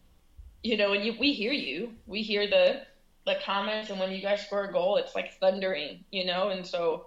[0.62, 1.92] You know and you, we hear you.
[2.06, 2.82] We hear the
[3.26, 6.48] the comments and when you guys score a goal it's like thundering you know?
[6.50, 7.06] And so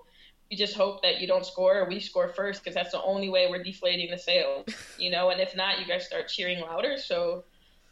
[0.50, 3.30] we just hope that you don't score or we score first because that's the only
[3.30, 4.66] way we're deflating the sales
[4.98, 5.30] you know?
[5.30, 6.98] And if not you guys start cheering louder.
[6.98, 7.44] So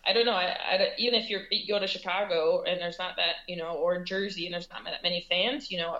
[0.07, 0.33] i don't know.
[0.33, 3.73] I, I, even if you're, you go to chicago and there's not that you know
[3.75, 5.97] or jersey and there's not that many fans you know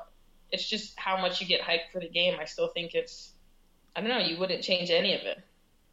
[0.52, 2.38] it's just how much you get hyped for the game.
[2.40, 3.32] I still think it's
[3.96, 5.44] i don't know you wouldn't change any of it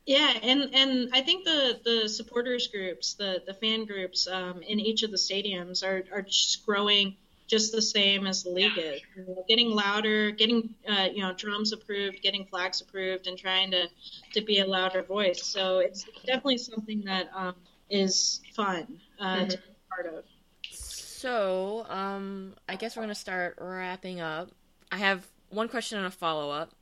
[0.06, 4.80] yeah, and and I think the the supporters groups, the the fan groups um, in
[4.80, 8.82] each of the stadiums are are just growing just the same as the league yeah.
[8.82, 9.00] is.
[9.16, 13.70] You know, getting louder, getting uh, you know drums approved, getting flags approved, and trying
[13.70, 13.88] to
[14.34, 15.44] to be a louder voice.
[15.44, 17.54] So it's definitely something that um,
[17.88, 19.48] is fun uh, mm-hmm.
[19.48, 20.24] to be part of.
[20.68, 24.50] So um, I guess we're gonna start wrapping up.
[24.90, 26.72] I have one question and a follow up.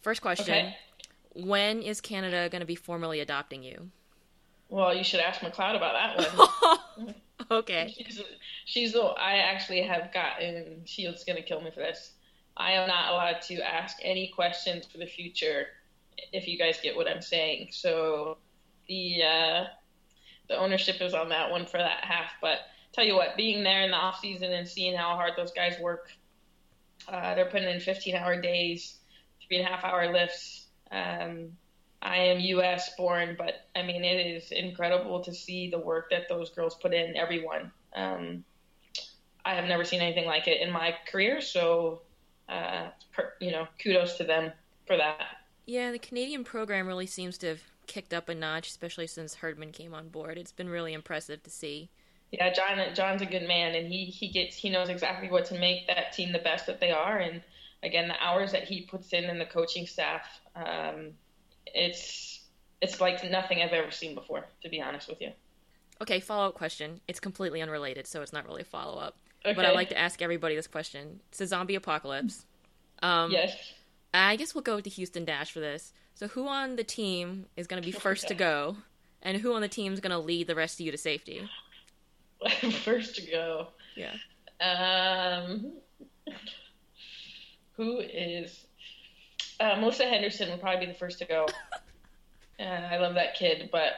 [0.00, 0.54] First question.
[0.54, 0.76] Okay
[1.34, 3.90] when is Canada going to be formally adopting you?
[4.68, 6.38] Well, you should ask McLeod about that
[6.96, 7.14] one.
[7.50, 7.94] okay.
[7.96, 8.22] She's,
[8.64, 9.02] she's the.
[9.02, 10.82] I actually have gotten.
[10.84, 12.12] Shield's going to kill me for this.
[12.56, 15.66] I am not allowed to ask any questions for the future.
[16.32, 18.36] If you guys get what I'm saying, so
[18.86, 19.64] the uh,
[20.48, 22.32] the ownership is on that one for that half.
[22.40, 22.58] But
[22.92, 25.74] tell you what, being there in the off season and seeing how hard those guys
[25.80, 26.12] work,
[27.08, 28.98] uh, they're putting in 15 hour days,
[29.46, 30.59] three and a half hour lifts
[30.90, 31.52] um,
[32.02, 32.94] I am U.S.
[32.96, 36.94] born, but I mean, it is incredible to see the work that those girls put
[36.94, 37.16] in.
[37.16, 38.44] Everyone, um,
[39.44, 41.40] I have never seen anything like it in my career.
[41.40, 42.00] So,
[42.48, 44.52] uh, per, you know, kudos to them
[44.86, 45.20] for that.
[45.66, 49.72] Yeah, the Canadian program really seems to have kicked up a notch, especially since Herdman
[49.72, 50.38] came on board.
[50.38, 51.90] It's been really impressive to see.
[52.32, 52.78] Yeah, John.
[52.94, 56.12] John's a good man, and he he gets he knows exactly what to make that
[56.12, 57.42] team the best that they are, and
[57.82, 60.22] again, the hours that he puts in and the coaching staff,
[60.56, 61.10] um,
[61.66, 62.40] it's
[62.80, 64.46] it's like nothing I've ever seen before.
[64.62, 65.30] To be honest with you.
[66.02, 67.00] Okay, follow up question.
[67.08, 69.16] It's completely unrelated, so it's not really a follow up.
[69.44, 69.54] Okay.
[69.54, 71.20] But I like to ask everybody this question.
[71.28, 72.46] It's a zombie apocalypse.
[73.02, 73.54] Um, yes.
[74.12, 75.92] I guess we'll go with the Houston Dash for this.
[76.14, 78.76] So, who on the team is going to be first to go,
[79.22, 81.48] and who on the team is going to lead the rest of you to safety?
[82.84, 83.68] first to go.
[83.96, 84.14] Yeah.
[84.60, 85.72] Um
[87.80, 88.66] who is
[89.58, 91.46] uh, Melissa Henderson would probably be the first to go.
[92.58, 93.92] and I love that kid, but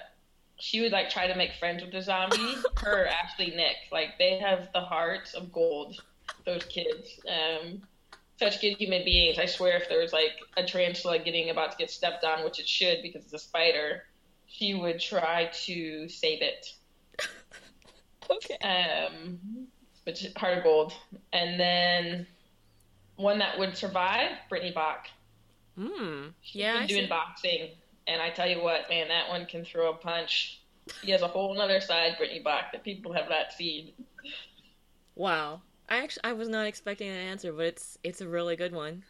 [0.57, 2.55] she would like try to make friends with the zombie.
[2.77, 6.01] Her, Ashley, Nick, like they have the hearts of gold.
[6.47, 7.83] Those kids, um,
[8.39, 9.41] such good human beings.
[9.41, 12.61] I swear, if there was like a tarantula getting about to get stepped on, which
[12.61, 14.05] it should because it's a spider,
[14.47, 16.73] she would try to save it.
[18.31, 18.59] okay.
[18.63, 19.67] Um,
[20.05, 20.93] but heart of gold,
[21.33, 22.29] and then
[23.17, 25.07] one that would survive, Brittany Bock.
[25.77, 26.29] Hmm.
[26.53, 26.81] Yeah.
[26.81, 27.71] She's been doing boxing,
[28.07, 30.61] and I tell you what, man, that one can throw a punch.
[31.03, 33.93] He has a whole other side, Brittany Bock, that people have not seen.
[35.15, 35.63] Wow.
[35.89, 39.05] I actually I was not expecting that answer, but it's it's a really good one.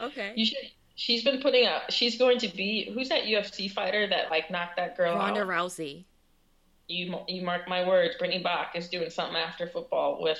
[0.00, 0.32] Okay.
[0.34, 1.90] You should She's been putting up.
[1.90, 2.90] She's going to be.
[2.92, 5.48] Who's that UFC fighter that like knocked that girl Ronda out?
[5.48, 6.04] Ronda Rousey.
[6.88, 8.16] You you mark my words.
[8.18, 10.38] Brittany Bock is doing something after football with.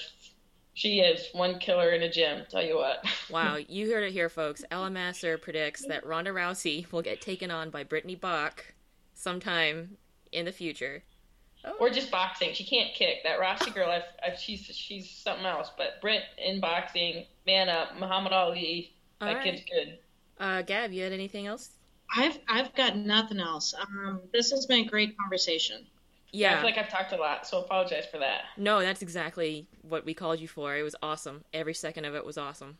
[0.75, 2.45] She is one killer in a gym.
[2.51, 3.05] Tell you what.
[3.31, 4.65] Wow, you heard it here, folks.
[4.73, 8.75] Ella Masar predicts that Ronda Rousey will get taken on by Brittany Bock
[9.15, 9.97] sometime
[10.33, 11.05] in the future.
[11.79, 12.53] or just boxing.
[12.55, 13.23] She can't kick.
[13.23, 15.71] That Rousey girl, I've, I've, she's she's something else.
[15.77, 17.97] But Britt in boxing, man up.
[18.01, 19.45] Muhammad Ali, All that right.
[19.45, 19.99] kid's good.
[20.39, 21.71] Uh, Gab, you had anything else?
[22.17, 23.75] I've I've got nothing else.
[23.81, 25.87] Um, this has been a great conversation.
[26.33, 28.43] I feel like I've talked a lot, so apologize for that.
[28.57, 30.77] No, that's exactly what we called you for.
[30.77, 31.45] It was awesome.
[31.53, 32.79] Every second of it was awesome.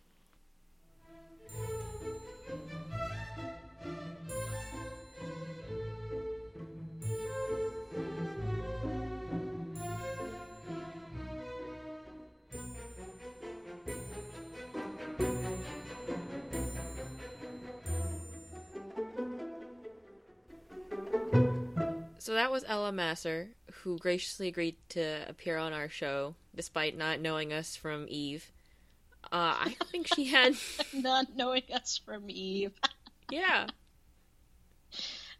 [22.21, 23.49] So that was Ella Masar,
[23.83, 28.53] who graciously agreed to appear on our show, despite not knowing us from Eve.
[29.33, 30.55] Uh, I think she had,
[30.93, 32.73] Not knowing us from Eve.
[33.31, 33.69] yeah.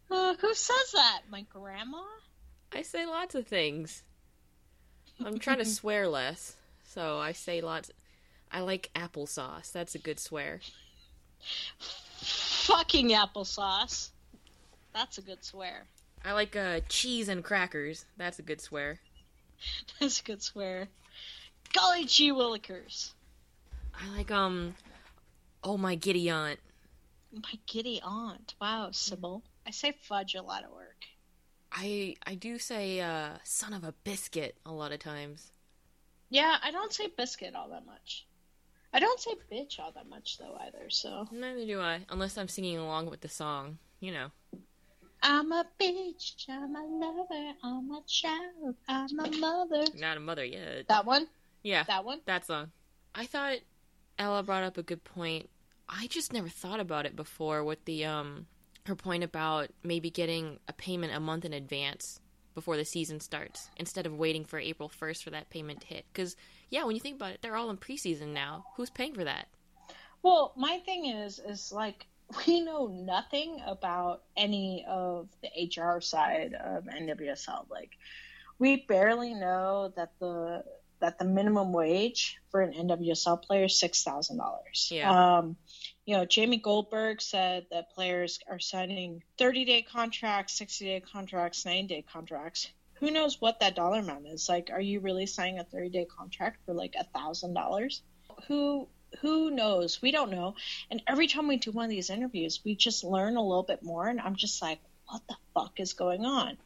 [0.09, 1.21] Uh, who says that?
[1.29, 2.01] My grandma?
[2.73, 4.01] I say lots of things.
[5.23, 7.91] I'm trying to swear less, so I say lots.
[8.51, 9.71] I like applesauce.
[9.71, 10.61] That's a good swear.
[12.21, 14.09] Fucking applesauce.
[14.93, 15.85] That's a good swear.
[16.23, 18.05] I like uh, cheese and crackers.
[18.17, 18.99] That's a good swear.
[19.99, 20.87] That's a good swear.
[21.73, 23.11] Golly gee willikers.
[23.93, 24.75] I like um,
[25.63, 26.59] oh my giddy aunt.
[27.33, 28.55] My giddy aunt.
[28.59, 29.43] Wow, Sybil.
[29.65, 31.05] I say fudge a lot of work.
[31.71, 35.51] I I do say uh, son of a biscuit a lot of times.
[36.29, 38.25] Yeah, I don't say biscuit all that much.
[38.93, 41.27] I don't say bitch all that much though either, so.
[41.31, 43.77] Neither do I, unless I'm singing along with the song.
[43.99, 44.31] You know.
[45.23, 49.85] I'm a bitch, I'm a lover, I'm a child, I'm a mother.
[49.99, 50.87] Not a mother yet.
[50.87, 51.27] That one?
[51.63, 52.21] Yeah, That one?
[52.25, 52.71] that song.
[53.13, 53.57] I thought
[54.17, 55.49] Ella brought up a good point.
[55.87, 58.47] I just never thought about it before with the um
[58.87, 62.19] her point about maybe getting a payment a month in advance
[62.55, 66.05] before the season starts instead of waiting for April 1st for that payment to hit.
[66.13, 66.35] Cuz
[66.69, 68.65] yeah, when you think about it, they're all in preseason now.
[68.75, 69.47] Who's paying for that?
[70.23, 72.07] Well, my thing is, is like
[72.45, 77.69] we know nothing about any of the HR side of NWSL.
[77.69, 77.91] Like,
[78.59, 80.63] we barely know that the
[80.99, 84.89] that the minimum wage for an NWSL player is six thousand dollars.
[84.91, 85.37] Yeah.
[85.37, 85.57] Um,
[86.05, 91.65] you know, Jamie Goldberg said that players are signing thirty day contracts, sixty day contracts,
[91.65, 92.69] ninety day contracts.
[92.99, 94.47] Who knows what that dollar amount is?
[94.47, 98.03] Like, are you really signing a thirty day contract for like a thousand dollars?
[98.47, 98.87] Who
[99.19, 100.01] who knows?
[100.01, 100.55] We don't know.
[100.89, 103.83] And every time we do one of these interviews, we just learn a little bit
[103.83, 104.07] more.
[104.07, 106.57] And I'm just like, what the fuck is going on?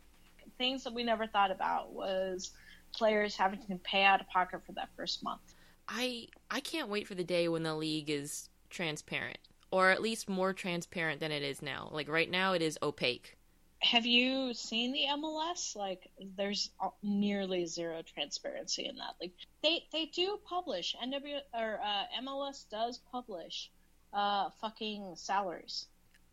[0.58, 2.52] Things that we never thought about was
[2.94, 5.42] players having to pay out of pocket for that first month.
[5.88, 9.38] I I can't wait for the day when the league is transparent
[9.72, 11.90] or at least more transparent than it is now.
[11.92, 13.38] Like right now it is opaque.
[13.80, 15.76] Have you seen the MLS?
[15.76, 16.72] Like, there's
[17.04, 19.16] nearly zero transparency in that.
[19.22, 23.72] Like, they they do publish NW or uh, MLS does publish
[24.14, 25.88] uh fucking salaries.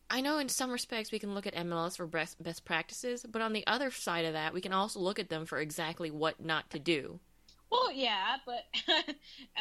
[0.09, 3.40] I know in some respects we can look at MLS for best best practices, but
[3.40, 6.44] on the other side of that, we can also look at them for exactly what
[6.44, 7.18] not to do.
[7.70, 8.66] Well, yeah, but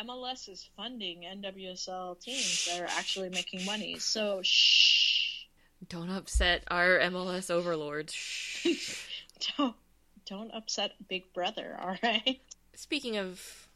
[0.06, 4.00] MLS is funding NWSL teams that are actually making money.
[4.00, 5.11] So shh,
[5.90, 8.14] Don't upset our MLS overlords.
[8.14, 8.68] Shh.
[9.58, 9.76] don't
[10.26, 11.78] don't upset Big Brother.
[11.82, 12.40] All right.
[12.76, 13.68] Speaking of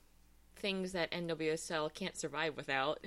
[0.55, 2.99] things that NWSL can't survive without,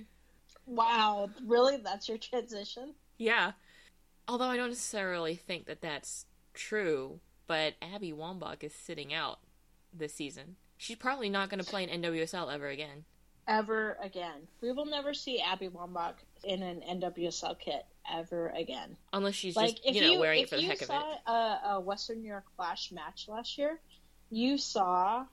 [0.66, 1.78] Wow, really?
[1.78, 2.94] That's your transition?
[3.16, 3.52] yeah.
[4.30, 9.38] Although I don't necessarily think that that's true, but Abby Wambach is sitting out
[9.90, 10.56] this season.
[10.76, 13.04] She's probably not going to play in NWSL ever again.
[13.48, 14.46] Ever again?
[14.60, 16.12] We will never see Abby Wambach
[16.44, 18.96] in an NWSL kit ever again.
[19.12, 20.92] Unless she's like just, you know, you wearing it for the heck of it.
[20.92, 21.32] If you saw.
[21.32, 23.80] A, a Western New York Flash match last year,
[24.30, 25.24] you saw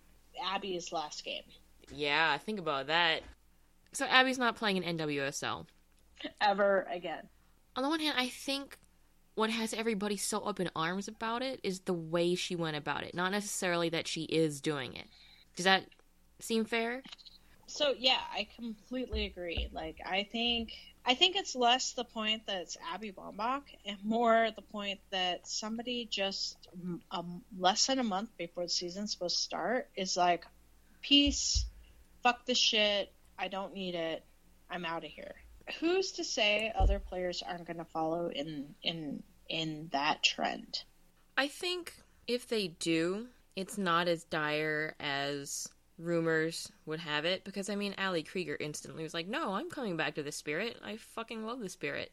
[0.43, 1.43] Abby's last game
[1.93, 3.21] Yeah, think about that.
[3.93, 5.65] So Abby's not playing in NWSL.
[6.41, 7.27] ever again.
[7.75, 8.77] On the one hand, I think
[9.35, 13.03] what has everybody so up in arms about it is the way she went about
[13.03, 15.07] it, not necessarily that she is doing it.
[15.55, 15.85] Does that
[16.39, 17.03] seem fair?
[17.67, 19.69] So yeah, I completely agree.
[19.71, 20.73] Like I think
[21.05, 25.47] I think it's less the point that it's Abby Wambach and more the point that
[25.47, 26.57] somebody just
[27.11, 30.45] um, less than a month before the season's supposed to start is like,
[31.01, 31.65] peace,
[32.23, 34.23] fuck the shit, I don't need it,
[34.69, 35.35] I'm out of here.
[35.79, 40.83] who's to say other players aren't going to follow in in in that trend?
[41.37, 41.93] I think
[42.27, 45.67] if they do, it's not as dire as
[45.97, 49.97] rumors would have it because I mean Ali Krieger instantly was like, "No, I'm coming
[49.97, 50.77] back to the Spirit.
[50.83, 52.11] I fucking love the Spirit."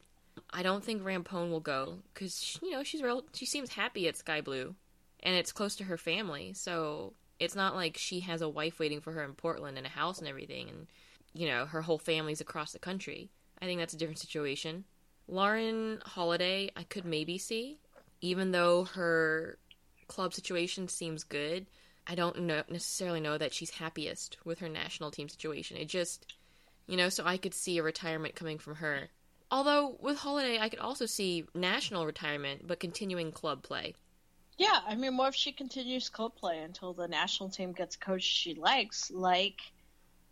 [0.51, 4.17] I don't think Rampone will go cuz you know, she's real she seems happy at
[4.17, 4.75] Sky Blue
[5.21, 6.53] and it's close to her family.
[6.53, 9.89] So, it's not like she has a wife waiting for her in Portland and a
[9.89, 10.87] house and everything and
[11.33, 13.29] you know, her whole family's across the country.
[13.61, 14.85] I think that's a different situation.
[15.27, 17.79] Lauren Holiday, I could maybe see,
[18.21, 19.57] even though her
[20.07, 21.65] club situation seems good.
[22.05, 25.77] I don't know, necessarily know that she's happiest with her national team situation.
[25.77, 26.33] It just,
[26.87, 29.09] you know, so I could see a retirement coming from her.
[29.49, 33.93] Although with Holiday, I could also see national retirement, but continuing club play.
[34.57, 37.99] Yeah, I mean, what if she continues club play until the national team gets a
[37.99, 39.61] coach she likes, like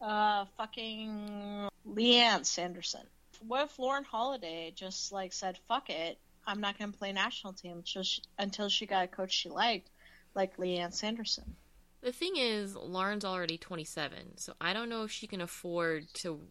[0.02, 3.06] uh, fucking Lianne Sanderson?
[3.48, 7.54] What if Lauren Holiday just like said, "Fuck it, I'm not going to play national
[7.54, 9.90] team until she, until she got a coach she liked,
[10.36, 11.56] like Lianne Sanderson."
[12.02, 16.42] The thing is, Lauren's already 27, so I don't know if she can afford to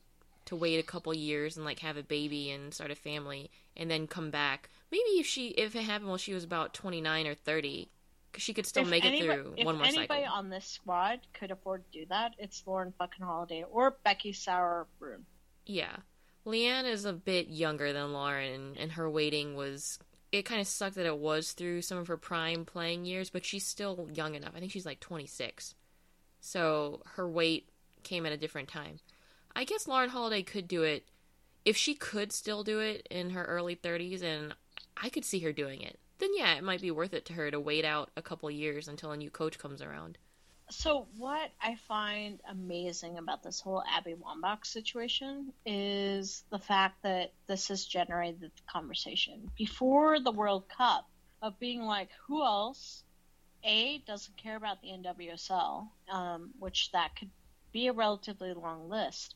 [0.46, 3.90] to wait a couple years and like have a baby and start a family and
[3.90, 4.68] then come back.
[4.90, 7.88] Maybe if she if it happened while she was about 29 or 30,
[8.32, 10.02] cause she could still if make anybody, it through one more cycle.
[10.02, 13.96] If anybody on this squad could afford to do that, it's Lauren fucking Holiday or
[14.04, 15.24] Becky Sauer Brune.
[15.66, 15.96] Yeah.
[16.46, 19.98] Lianne is a bit younger than Lauren, and her waiting was.
[20.32, 23.44] It kind of sucked that it was through some of her prime playing years, but
[23.44, 24.52] she's still young enough.
[24.54, 25.74] I think she's like 26.
[26.40, 27.68] So her weight
[28.02, 29.00] came at a different time.
[29.54, 31.08] I guess Lauren Holiday could do it
[31.64, 34.54] if she could still do it in her early 30s, and
[34.96, 35.98] I could see her doing it.
[36.18, 38.88] Then yeah, it might be worth it to her to wait out a couple years
[38.88, 40.18] until a new coach comes around.
[40.70, 47.32] So what I find amazing about this whole Abby Wambach situation is the fact that
[47.48, 51.08] this has generated the conversation before the World Cup
[51.42, 53.02] of being like, who else?
[53.64, 57.30] A doesn't care about the NWSL, um, which that could
[57.72, 59.34] be a relatively long list,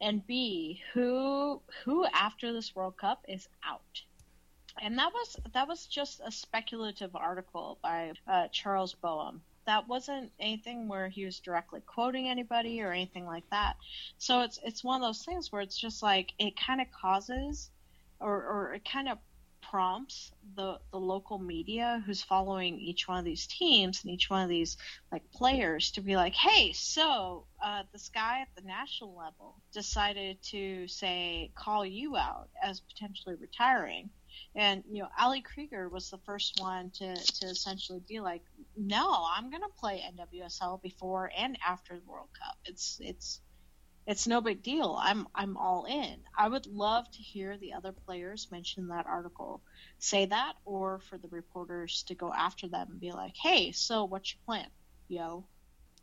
[0.00, 4.02] and B who who after this World Cup is out.
[4.80, 10.32] And that was that was just a speculative article by uh, Charles Boehm that wasn't
[10.40, 13.76] anything where he was directly quoting anybody or anything like that.
[14.16, 17.70] So it's it's one of those things where it's just like it kind of causes
[18.18, 19.18] or, or it kind of
[19.60, 24.42] prompts the the local media who's following each one of these teams and each one
[24.42, 24.78] of these
[25.12, 30.42] like players to be like, hey, so uh, this guy at the national level decided
[30.44, 34.08] to say call you out as potentially retiring.
[34.54, 38.42] And you know, Ali Krieger was the first one to, to essentially be like,
[38.76, 42.56] "No, I'm going to play NWSL before and after the World Cup.
[42.64, 43.40] It's it's
[44.08, 44.98] it's no big deal.
[44.98, 46.16] I'm I'm all in.
[46.36, 49.62] I would love to hear the other players mention that article,
[49.98, 54.04] say that, or for the reporters to go after them and be like, "Hey, so
[54.04, 54.70] what's your plan,
[55.08, 55.44] yo?"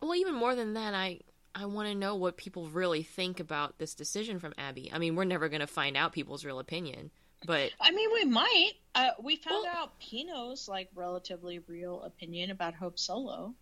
[0.01, 1.21] Well, even more than that, I
[1.55, 4.91] I want to know what people really think about this decision from Abby.
[4.93, 7.09] I mean, we're never going to find out people's real opinion,
[7.45, 8.71] but I mean, we might.
[8.93, 13.53] Uh, we found Well- out Pinoe's like relatively real opinion about Hope Solo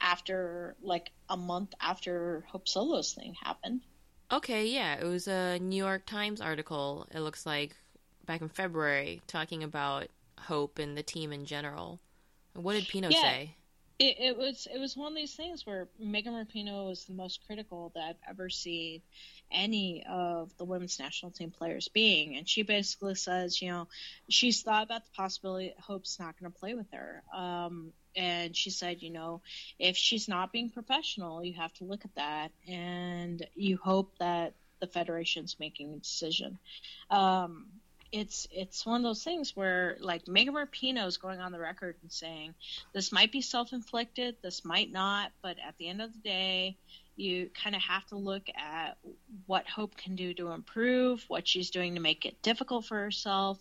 [0.00, 3.80] after like a month after Hope Solo's thing happened.
[4.30, 7.74] Okay, yeah, it was a New York Times article, it looks like,
[8.26, 10.08] back in February, talking about
[10.38, 11.98] Hope and the team in general.
[12.54, 13.22] What did Pinoe Yeah.
[13.22, 13.54] say?
[13.98, 17.40] It, it was it was one of these things where Megan Rapinoe was the most
[17.46, 19.02] critical that I've ever seen
[19.50, 23.88] any of the women's national team players being, and she basically says, you know,
[24.28, 28.54] she's thought about the possibility that Hope's not going to play with her, um, and
[28.54, 29.40] she said, you know,
[29.80, 34.54] if she's not being professional, you have to look at that, and you hope that
[34.80, 36.58] the federation's making a decision.
[37.10, 37.66] Um,
[38.12, 42.10] it's it's one of those things where like Megan Rapinoe's going on the record and
[42.10, 42.54] saying
[42.92, 46.76] this might be self-inflicted, this might not, but at the end of the day,
[47.18, 48.96] you kind of have to look at
[49.46, 53.58] what Hope can do to improve, what she's doing to make it difficult for herself.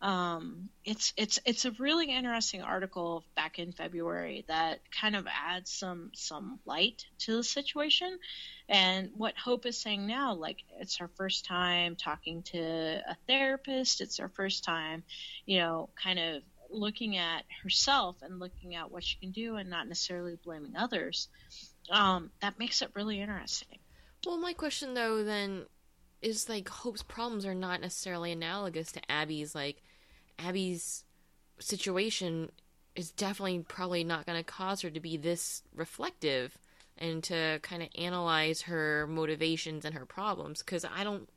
[0.00, 5.70] Um, it's it's it's a really interesting article back in February that kind of adds
[5.70, 8.18] some some light to the situation.
[8.68, 14.00] And what Hope is saying now, like it's her first time talking to a therapist,
[14.00, 15.04] it's her first time,
[15.46, 19.70] you know, kind of looking at herself and looking at what she can do and
[19.70, 21.28] not necessarily blaming others.
[21.90, 23.78] Um, that makes it really interesting.
[24.26, 25.66] Well, my question though then
[26.22, 29.54] is like Hope's problems are not necessarily analogous to Abby's.
[29.54, 29.82] Like
[30.38, 31.04] Abby's
[31.58, 32.50] situation
[32.96, 36.56] is definitely probably not going to cause her to be this reflective
[36.96, 41.28] and to kind of analyze her motivations and her problems because I don't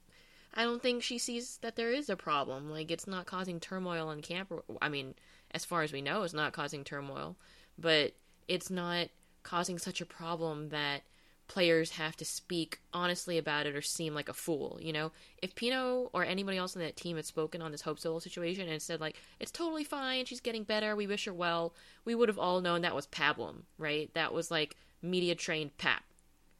[0.53, 2.71] I don't think she sees that there is a problem.
[2.71, 4.51] Like it's not causing turmoil in camp.
[4.81, 5.13] I mean,
[5.51, 7.35] as far as we know, it's not causing turmoil,
[7.77, 8.13] but
[8.47, 9.09] it's not
[9.47, 11.03] causing such a problem that
[11.47, 14.77] players have to speak honestly about it or seem like a fool.
[14.81, 17.97] You know, if Pinoe or anybody else in that team had spoken on this Hope
[17.97, 21.73] Solo situation and said like it's totally fine, she's getting better, we wish her well,
[22.03, 24.13] we would have all known that was pablum, right?
[24.15, 26.03] That was like media trained pap.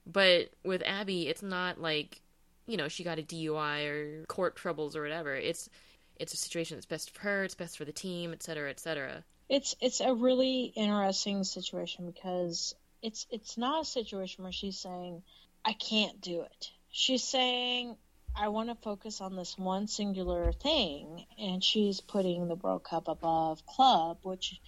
[0.05, 2.21] But with Abby, it's not like
[2.67, 5.35] you know she got a DUI or court troubles or whatever.
[5.35, 5.69] It's
[6.15, 9.25] it's a situation that's best for her, it's best for the team, etc., etc.
[9.49, 15.23] It's it's a really interesting situation because it's it's not a situation where she's saying
[15.63, 16.71] I can't do it.
[16.91, 17.95] She's saying
[18.35, 23.07] I want to focus on this one singular thing, and she's putting the World Cup
[23.07, 24.59] above club, which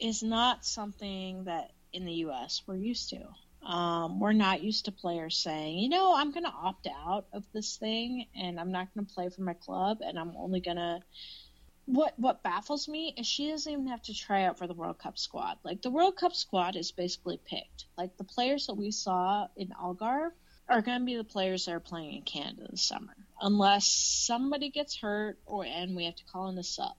[0.00, 2.62] is not something that in the U.S.
[2.66, 3.68] we're used to.
[3.68, 7.44] Um, we're not used to players saying, you know, I'm going to opt out of
[7.52, 10.78] this thing, and I'm not going to play for my club, and I'm only going
[10.78, 11.00] to
[11.86, 14.98] what what baffles me is she doesn't even have to try out for the World
[14.98, 15.58] Cup squad.
[15.64, 17.86] Like the World Cup squad is basically picked.
[17.98, 20.32] Like the players that we saw in Algarve
[20.68, 24.70] are going to be the players that are playing in Canada this summer, unless somebody
[24.70, 26.94] gets hurt or and we have to call in a sub.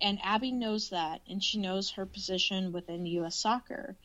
[0.00, 3.34] And Abby knows that, and she knows her position within U.S.
[3.34, 3.96] soccer,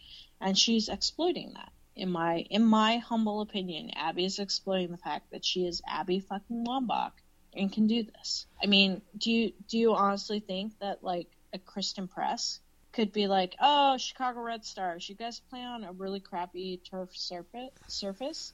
[0.41, 1.71] and she's exploiting that.
[1.95, 6.21] In my in my humble opinion, Abby is exploiting the fact that she is Abby
[6.21, 7.11] fucking Wambach
[7.55, 8.45] and can do this.
[8.61, 12.59] I mean, do you do you honestly think that like a Christen Press
[12.91, 17.09] could be like, oh, Chicago Red Stars, you guys play on a really crappy turf
[17.15, 18.53] surface,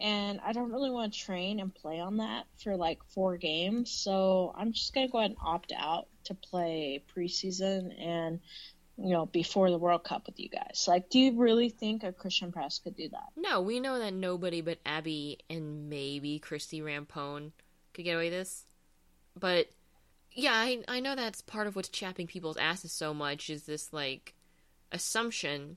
[0.00, 3.90] and I don't really want to train and play on that for like four games,
[3.90, 8.40] so I'm just gonna go ahead and opt out to play preseason and
[9.00, 10.86] you know, before the World Cup with you guys.
[10.88, 13.28] Like, do you really think a Christen Press could do that?
[13.36, 17.52] No, we know that nobody but Abby and maybe Christy Rampone
[17.98, 18.64] could get away with this.
[19.38, 19.68] But
[20.32, 23.92] yeah, I I know that's part of what's chapping people's asses so much is this
[23.92, 24.34] like
[24.92, 25.76] assumption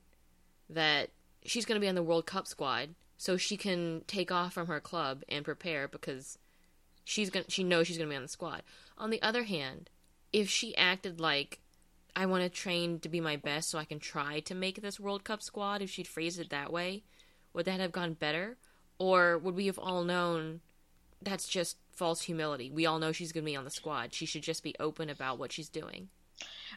[0.70, 1.10] that
[1.44, 4.68] she's going to be on the World Cup squad so she can take off from
[4.68, 6.38] her club and prepare because
[7.04, 8.62] she's going she knows she's going to be on the squad.
[8.98, 9.90] On the other hand,
[10.32, 11.60] if she acted like
[12.16, 15.00] I want to train to be my best so I can try to make this
[15.00, 17.04] World Cup squad, if she'd phrased it that way,
[17.54, 18.58] would that have gone better?
[19.00, 20.62] Or would we have all known
[21.22, 22.72] that's just false humility.
[22.72, 24.14] We all know she's going to be on the squad.
[24.14, 26.10] She should just be open about what she's doing.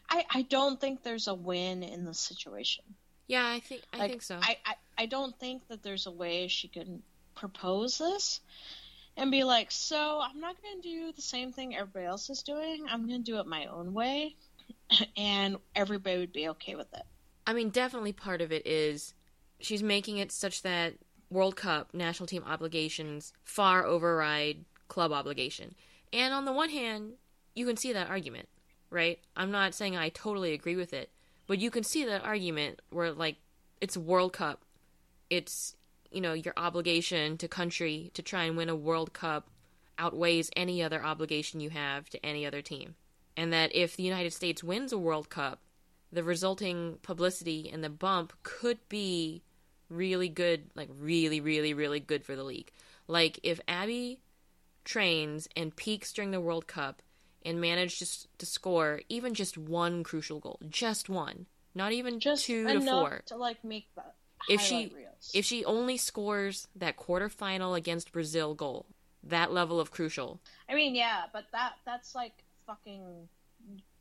[0.09, 2.84] I, I don't think there's a win in this situation.
[3.26, 4.38] Yeah, I think I like, think so.
[4.42, 7.03] I, I, I don't think that there's a way she can
[7.34, 8.40] propose this
[9.16, 12.42] and be like, so I'm not going to do the same thing everybody else is
[12.42, 12.84] doing.
[12.90, 14.36] I'm going to do it my own way,
[15.16, 17.05] and everybody would be okay with it.
[17.47, 19.14] I mean, definitely part of it is
[19.61, 20.95] she's making it such that
[21.31, 25.75] World Cup national team obligations far override club obligation.
[26.12, 27.14] And on the one hand,
[27.55, 28.49] you can see that argument,
[28.91, 29.18] right?
[29.37, 31.11] I'm not saying I totally agree with it,
[31.47, 33.37] but you can see that argument where like
[33.81, 34.62] it's World Cup.
[35.31, 35.77] It's,
[36.11, 39.49] you know, your obligation to country to try and win a World Cup
[39.99, 42.95] outweighs any other obligation you have to any other team.
[43.37, 45.61] And that if the United States wins a World Cup,
[46.12, 49.43] the resulting publicity and the bump could be
[49.95, 52.70] really good, like really, really, really good for the league.
[53.07, 54.20] Like if Abby
[54.84, 57.03] trains and peaks during the World Cup
[57.45, 62.66] and manages to score even just one crucial goal, just one, not even just two
[62.66, 64.03] to four, to like make the
[64.49, 65.30] if she reels.
[65.34, 68.86] if she only scores that quarterfinal against Brazil goal,
[69.22, 70.40] that level of crucial.
[70.68, 73.28] I mean, yeah, but that that's like fucking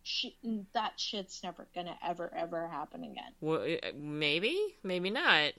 [0.03, 0.35] she,
[0.73, 3.31] that shit's never gonna ever ever happen again.
[3.41, 5.53] Well, uh, maybe, maybe not.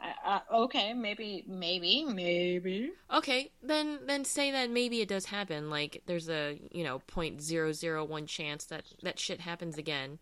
[0.00, 2.92] Uh, okay, maybe, maybe, maybe.
[3.12, 5.70] Okay, then then say that maybe it does happen.
[5.70, 10.18] Like there's a you know point zero zero one chance that that shit happens again.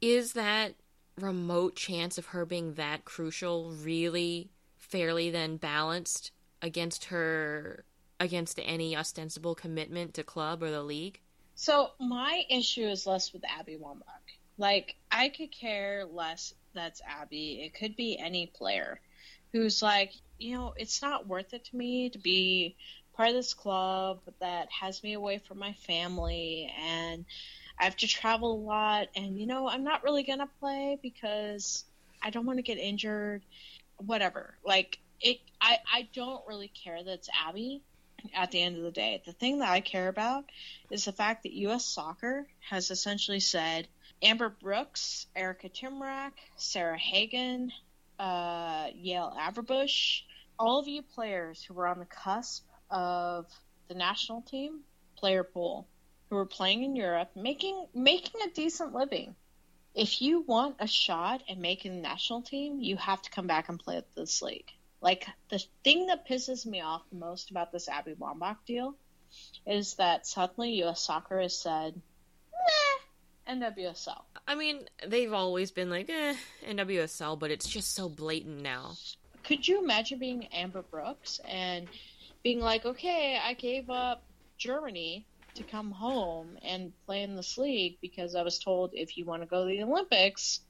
[0.00, 0.74] Is that
[1.18, 7.84] remote chance of her being that crucial really fairly then balanced against her
[8.20, 11.20] against any ostensible commitment to club or the league?
[11.54, 14.38] So my issue is less with Abby Wambach.
[14.58, 17.62] Like I could care less that's Abby.
[17.64, 19.00] It could be any player
[19.54, 22.74] who's like, you know, it's not worth it to me to be
[23.16, 27.24] part of this club that has me away from my family and
[27.78, 30.98] I have to travel a lot and you know, I'm not really going to play
[31.00, 31.84] because
[32.20, 33.42] I don't want to get injured,
[33.98, 34.56] whatever.
[34.66, 37.80] Like it I I don't really care that it's Abby
[38.34, 39.22] at the end of the day.
[39.24, 40.46] The thing that I care about
[40.90, 43.86] is the fact that US soccer has essentially said
[44.20, 47.70] Amber Brooks, Erica Tymrak, Sarah Hagen,
[48.18, 50.22] uh, Yael Averbuch,
[50.58, 53.46] all of you players who were on the cusp of
[53.88, 54.80] the national team
[55.16, 55.86] player pool
[56.28, 59.34] who were playing in Europe, making making a decent living.
[59.94, 63.68] If you want a shot at making the national team, you have to come back
[63.68, 64.68] and play at this league.
[65.00, 68.96] Like the thing that pisses me off the most about this Abby Wambach deal
[69.66, 71.00] is that suddenly U.S.
[71.00, 72.00] Soccer has said, "Nah,
[73.48, 76.34] NWSL." I mean, they've always been like, eh,
[76.66, 78.96] NWSL, but it's just so blatant now.
[79.42, 81.88] Could you imagine being Amber Brooks and
[82.42, 84.22] being like, okay, I gave up
[84.58, 89.24] Germany to come home and play in this league because I was told if you
[89.24, 90.60] want to go to the Olympics,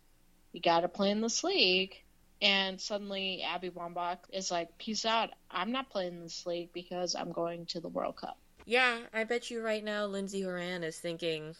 [0.53, 1.95] you got to play in this league.
[2.43, 5.31] And suddenly Abby Wambach is like, peace out.
[5.51, 8.39] I'm not playing in this league because I'm going to the World Cup.
[8.66, 11.55] Yeah, I bet you right now Lindsey Horan is thinking,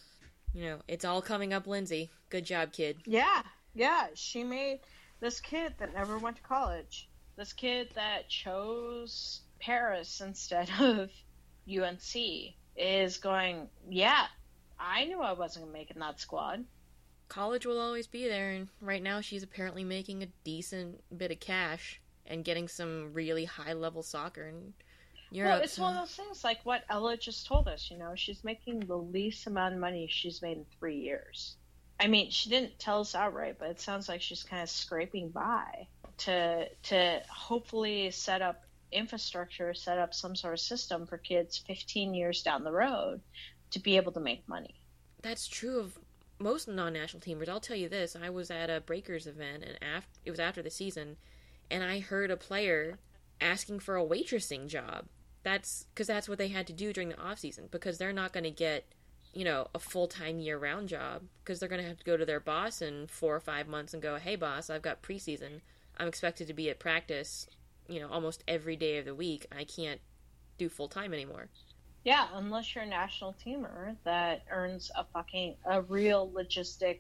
[0.55, 2.11] you know, it's all coming up, Lindsey.
[2.31, 2.99] Good job, kid.
[3.05, 3.43] Yeah,
[3.75, 4.07] yeah.
[4.15, 4.81] She made
[5.21, 11.11] this kid that never went to college, this kid that chose Paris instead of
[11.69, 12.15] UNC,
[12.77, 14.27] is going, yeah,
[14.79, 16.65] I knew I wasn't making that squad.
[17.29, 21.41] College will always be there, and right now she's apparently making a decent bit of
[21.41, 24.75] cash and getting some really high level soccer in
[25.35, 25.55] Europe.
[25.55, 27.91] Well, it's one of those things like what Ella just told us.
[27.91, 31.57] You know, she's making the least amount of money she's made in three years.
[31.99, 35.31] I mean, she didn't tell us outright, but it sounds like she's kind of scraping
[35.31, 38.63] by to to hopefully set up
[38.93, 43.21] infrastructure, set up some sort of system for kids 15 years down the road
[43.73, 44.77] to be able to make money.
[45.23, 45.99] That's true of
[46.39, 47.49] most non-national teamers.
[47.49, 50.63] I'll tell you this: I was at a Breakers event, and after it was after
[50.63, 51.17] the season,
[51.71, 52.99] and I heard a player
[53.41, 55.07] asking for a waitressing job.
[55.45, 58.33] That's because that's what they had to do during the off season because they're not
[58.33, 58.87] going to get
[59.35, 62.17] you know, a full time year round job because they're going to have to go
[62.17, 65.61] to their boss in four or five months and go, hey, boss, I've got preseason.
[65.99, 67.49] I'm expected to be at practice,
[67.89, 69.47] you know, almost every day of the week.
[69.57, 70.01] I can't
[70.57, 71.49] do full time anymore.
[72.05, 76.99] Yeah, unless you're a national teamer that earns a fucking, a real logistic,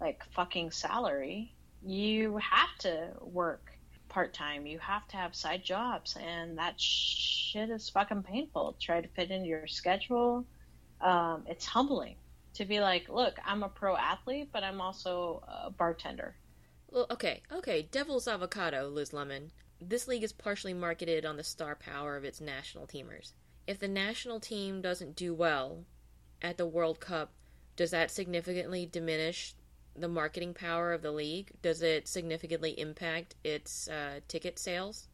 [0.00, 1.52] like, fucking salary,
[1.84, 3.72] you have to work
[4.10, 4.66] part time.
[4.66, 8.76] You have to have side jobs, and that shit is fucking painful.
[8.78, 10.44] Try to fit into your schedule
[11.00, 12.16] um, it's humbling
[12.54, 16.34] to be like, look, I'm a pro athlete, but I'm also a bartender.
[16.90, 17.88] Well, okay, okay.
[17.90, 19.52] Devil's avocado, Liz Lemon.
[19.80, 23.32] This league is partially marketed on the star power of its national teamers.
[23.66, 25.84] If the national team doesn't do well
[26.42, 27.32] at the World Cup,
[27.76, 29.54] does that significantly diminish
[29.96, 31.50] the marketing power of the league?
[31.62, 35.08] Does it significantly impact its uh, ticket sales?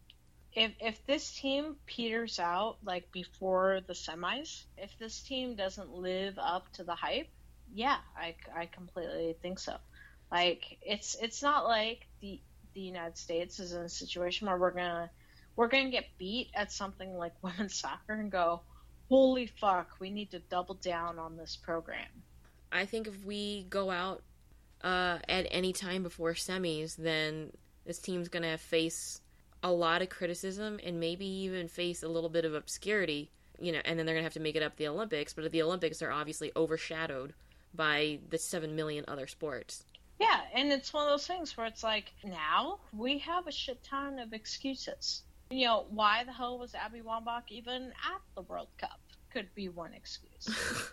[0.56, 6.38] if if this team peters out like before the semis, if this team doesn't live
[6.38, 7.28] up to the hype,
[7.74, 9.76] yeah, I, I completely think so.
[10.32, 12.40] Like it's it's not like the
[12.72, 15.10] the United States is in a situation where we're gonna
[15.56, 18.62] we're gonna get beat at something like women's soccer and go,
[19.10, 22.08] holy fuck, we need to double down on this program.
[22.72, 24.22] I think if we go out
[24.86, 27.50] uh, at any time before semis, then
[27.84, 29.20] this team's gonna face
[29.62, 33.30] a lot of criticism and maybe even face a little bit of obscurity,
[33.60, 35.44] you know, and then they're going to have to make it up the Olympics, but
[35.44, 37.32] at the Olympics they're obviously overshadowed
[37.74, 39.84] by the 7 million other sports.
[40.20, 43.82] Yeah, and it's one of those things where it's like now we have a shit
[43.82, 45.22] ton of excuses.
[45.50, 49.00] You know, why the hell was Abby Wambach even at the World Cup?
[49.32, 50.48] Could be one excuse.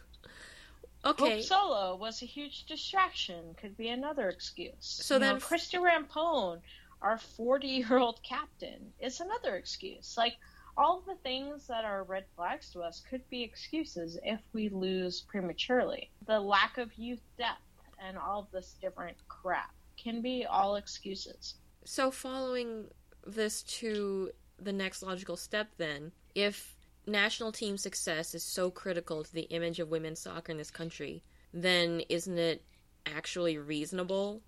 [1.05, 1.35] okay.
[1.35, 3.55] Hope Solo was a huge distraction.
[3.59, 4.75] Could be another excuse.
[4.79, 6.61] So you then, know, Christy Rampone
[7.03, 10.15] our 40 year old captain is another excuse.
[10.17, 10.37] Like,
[10.75, 15.21] all the things that are red flags to us could be excuses if we lose
[15.21, 16.09] prematurely.
[16.25, 17.61] The lack of youth depth
[18.03, 21.55] and all this different crap can be all excuses.
[21.85, 22.85] So, following
[23.27, 26.72] this to the next logical step, then, if
[27.05, 31.23] national team success is so critical to the image of women's soccer in this country,
[31.53, 32.63] then isn't it
[33.05, 34.41] actually reasonable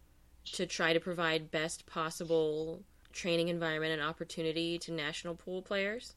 [0.54, 2.84] to try to provide best possible
[3.14, 6.14] training environment and opportunity to national pool players?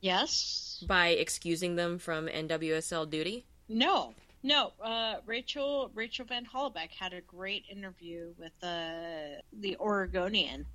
[0.00, 0.84] Yes.
[0.86, 3.46] By excusing them from NWSL duty?
[3.68, 4.14] No.
[4.44, 10.66] No, uh, Rachel Rachel Van Hollebeke had a great interview with uh, the Oregonian,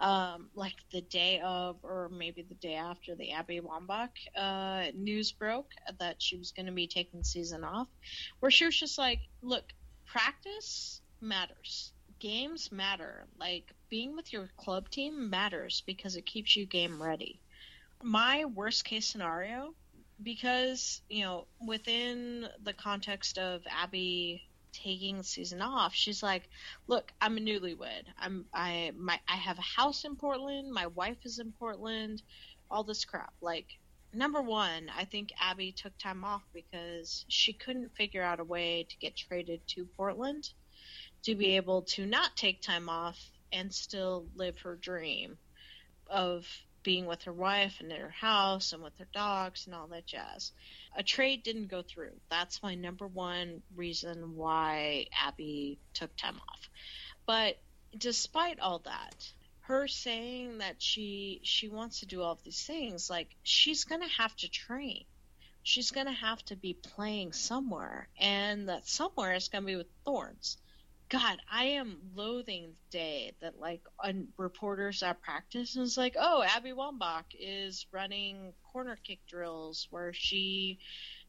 [0.00, 5.32] um, like the day of, or maybe the day after the Abby Wambach uh, news
[5.32, 7.88] broke that she was going to be taking season off,
[8.40, 9.72] where she was just like, "Look,
[10.06, 11.92] practice matters
[12.24, 13.26] games matter.
[13.38, 17.38] Like being with your club team matters because it keeps you game ready.
[18.02, 19.74] My worst case scenario,
[20.22, 24.42] because you know, within the context of Abby
[24.74, 26.48] taking season off, she's like,
[26.86, 28.04] "Look, I'm a newlywed.
[28.18, 30.72] I'm I my I have a house in Portland.
[30.72, 32.22] My wife is in Portland.
[32.70, 33.32] All this crap.
[33.40, 33.78] Like,
[34.12, 38.86] number one, I think Abby took time off because she couldn't figure out a way
[38.88, 40.50] to get traded to Portland
[41.24, 43.18] to be able to not take time off
[43.52, 45.38] and still live her dream
[46.08, 46.46] of
[46.84, 50.06] being with her wife and at her house and with her dogs and all that
[50.06, 50.52] jazz.
[50.96, 52.12] A trade didn't go through.
[52.30, 56.70] That's my number one reason why Abby took time off.
[57.26, 57.58] But
[57.96, 59.32] despite all that,
[59.62, 64.08] her saying that she she wants to do all of these things, like she's gonna
[64.08, 65.04] have to train.
[65.62, 70.58] She's gonna have to be playing somewhere, and that somewhere is gonna be with Thorns.
[71.14, 76.42] God, I am loathing the day that like on reporters at practice is like, oh,
[76.42, 80.78] Abby Wambach is running corner kick drills where she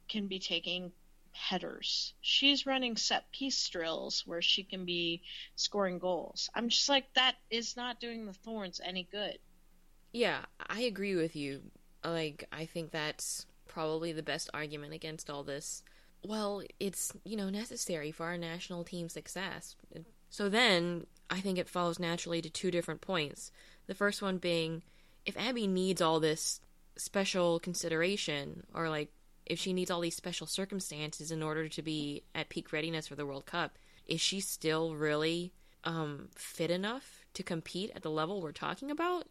[0.10, 0.92] can be taking
[1.34, 2.14] headers.
[2.22, 5.22] She's running set piece drills where she can be
[5.56, 6.50] scoring goals.
[6.56, 9.38] I'm just like that is not doing the Thorns any good.
[10.14, 11.62] Yeah, I agree with you.
[12.04, 15.84] Like I think that's probably the best argument against all this.
[16.28, 19.76] Well, it's, you know, necessary for our national team success.
[20.30, 23.52] So then, I think it follows naturally to two different points.
[23.88, 24.84] The first one being
[25.26, 26.62] if Abby needs all this
[26.98, 29.10] special consideration or like
[29.46, 33.16] if she needs all these special circumstances in order to be at peak readiness for
[33.16, 35.52] the World Cup, is she still really
[35.84, 39.28] um, fit enough to compete at the level we're talking about?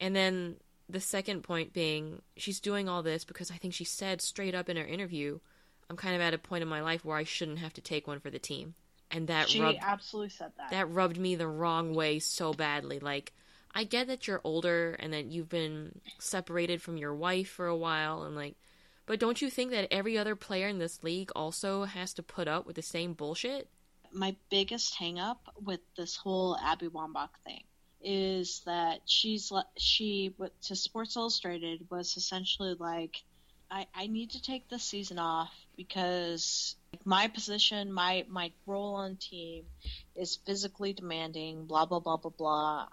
[0.00, 0.56] And then
[0.88, 4.68] the second point being, she's doing all this because I think she said straight up
[4.68, 5.38] in her interview,
[5.92, 8.06] I'm kind of at a point in my life where I shouldn't have to take
[8.06, 8.74] one for the team.
[9.10, 10.70] And that she rubbed, absolutely said that.
[10.70, 12.98] that rubbed me the wrong way so badly.
[12.98, 13.34] Like,
[13.74, 17.76] I get that you're older and that you've been separated from your wife for a
[17.76, 18.56] while and like
[19.06, 22.48] but don't you think that every other player in this league also has to put
[22.48, 23.68] up with the same bullshit?
[24.12, 27.64] My biggest hangup with this whole Abby Wambach thing
[28.00, 33.22] is that she's she to Sports Illustrated was essentially like,
[33.72, 39.16] I, I need to take this season off because my position, my my role on
[39.16, 39.64] team
[40.14, 41.64] is physically demanding.
[41.64, 42.88] Blah blah blah blah blah.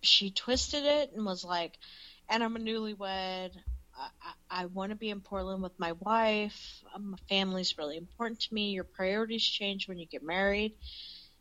[0.00, 1.76] She twisted it and was like,
[2.30, 3.50] and I'm a newlywed.
[3.94, 6.82] I, I want to be in Portland with my wife.
[6.94, 8.70] Um, my family's really important to me.
[8.70, 10.72] Your priorities change when you get married.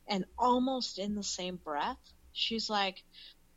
[0.05, 1.97] And almost in the same breath,
[2.33, 3.03] she's like,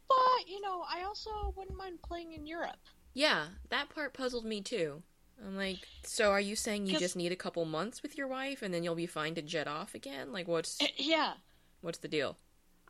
[0.08, 2.78] but, you know, I also wouldn't mind playing in Europe.
[3.14, 5.02] Yeah, that part puzzled me too.
[5.42, 8.62] I'm like, so are you saying you just need a couple months with your wife
[8.62, 10.32] and then you'll be fine to jet off again?
[10.32, 10.80] Like, what's.
[10.80, 11.34] Eh, yeah.
[11.80, 12.36] What's the deal?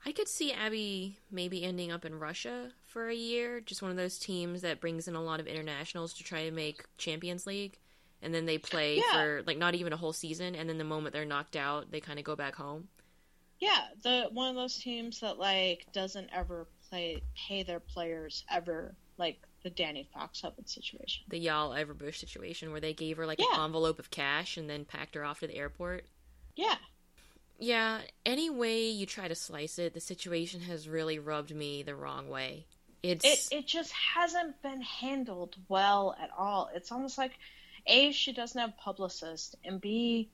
[0.07, 3.97] I could see Abby maybe ending up in Russia for a year, just one of
[3.97, 7.79] those teams that brings in a lot of internationals to try to make Champions League,
[8.21, 9.13] and then they play Yeah.
[9.13, 12.01] for like not even a whole season, and then the moment they're knocked out, they
[12.01, 12.89] kind of go back home.
[13.61, 18.95] Yeah, the one of those teams that like doesn't ever play pay their players ever,
[19.17, 21.25] like the Danny Fox Foxhoven situation.
[21.29, 23.47] The Yael Averbuch situation where they gave her like Yeah.
[23.55, 26.07] an envelope of cash and then packed her off to the airport.
[26.55, 26.77] Yeah,
[27.59, 31.95] Yeah, any way you try to slice it, the situation has really rubbed me the
[31.97, 32.67] wrong way.
[33.03, 36.71] It's it it just hasn't been handled well at all.
[36.75, 37.33] It's almost like
[37.87, 40.29] a she doesn't have publicist, and b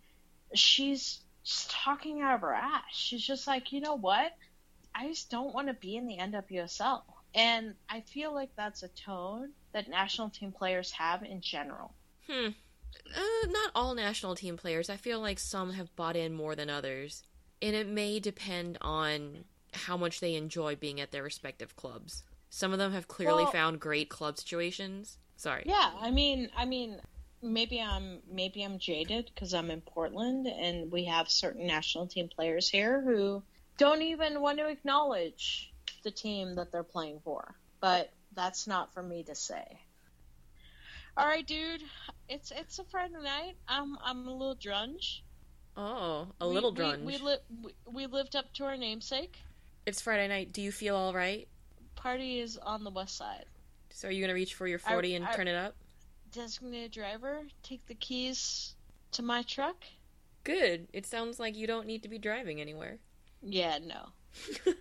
[0.55, 1.21] she's
[1.69, 2.85] talking out of her ass.
[2.93, 4.33] She's just like, you know what?
[4.95, 7.03] I just don't want to be in the NWSL,
[7.35, 11.95] and I feel like that's a tone that national team players have in general.
[12.29, 12.49] Hmm.
[13.17, 14.91] Uh, not all national team players.
[14.91, 17.23] I feel like some have bought in more than others.
[17.63, 22.25] And it may depend on how much they enjoy being at their respective clubs.
[22.49, 25.19] Some of them have clearly Well- found great club situations.
[25.37, 25.63] Sorry.
[25.67, 27.01] Yeah, I mean, I mean,
[27.43, 32.29] maybe I'm maybe I'm jaded because I'm in Portland and we have certain national team
[32.29, 33.43] players here who
[33.79, 35.70] don't even want to acknowledge
[36.03, 37.55] the team that they're playing for.
[37.81, 39.81] But that's not for me to say.
[41.17, 41.83] All right, dude.
[42.29, 43.57] It's it's a Friday night.
[43.69, 45.21] I'm I'm a little drunge.
[45.77, 47.05] Oh, a We- little we- drunge.
[47.05, 49.37] We, li- we, we lived up to our namesake.
[49.87, 50.53] It's Friday night.
[50.53, 51.49] Do you feel all right?
[51.97, 53.45] Party is on the west side.
[53.91, 55.75] So are you gonna reach for your I- forty and I- turn it up?
[56.33, 58.75] Designated driver, take the keys
[59.13, 59.77] to my truck.
[60.45, 60.87] Good.
[60.93, 62.99] It sounds like you don't need to be driving anywhere.
[63.43, 64.73] Yeah, no.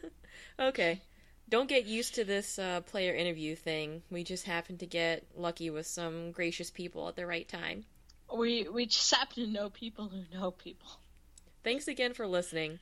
[0.59, 1.01] okay.
[1.49, 4.03] Don't get used to this uh, player interview thing.
[4.11, 7.85] We just happened to get lucky with some gracious people at the right time.
[8.31, 10.89] We we just happen to know people who know people.
[11.63, 12.77] Thanks again for listening.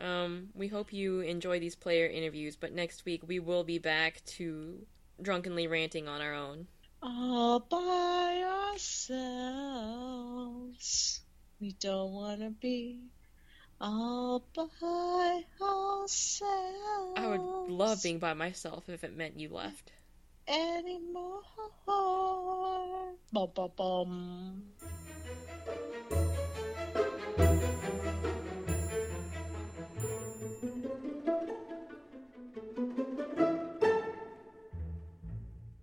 [0.00, 4.22] Um, we hope you enjoy these player interviews, but next week we will be back
[4.36, 4.86] to
[5.20, 6.66] drunkenly ranting on our own.
[7.02, 8.42] All by
[8.72, 11.20] ourselves.
[11.60, 13.00] We don't want to be
[13.80, 17.12] all by ourselves.
[17.16, 19.92] I would love being by myself if it meant you left.
[20.46, 21.42] anymore.
[23.32, 24.62] Bum, bum, bum.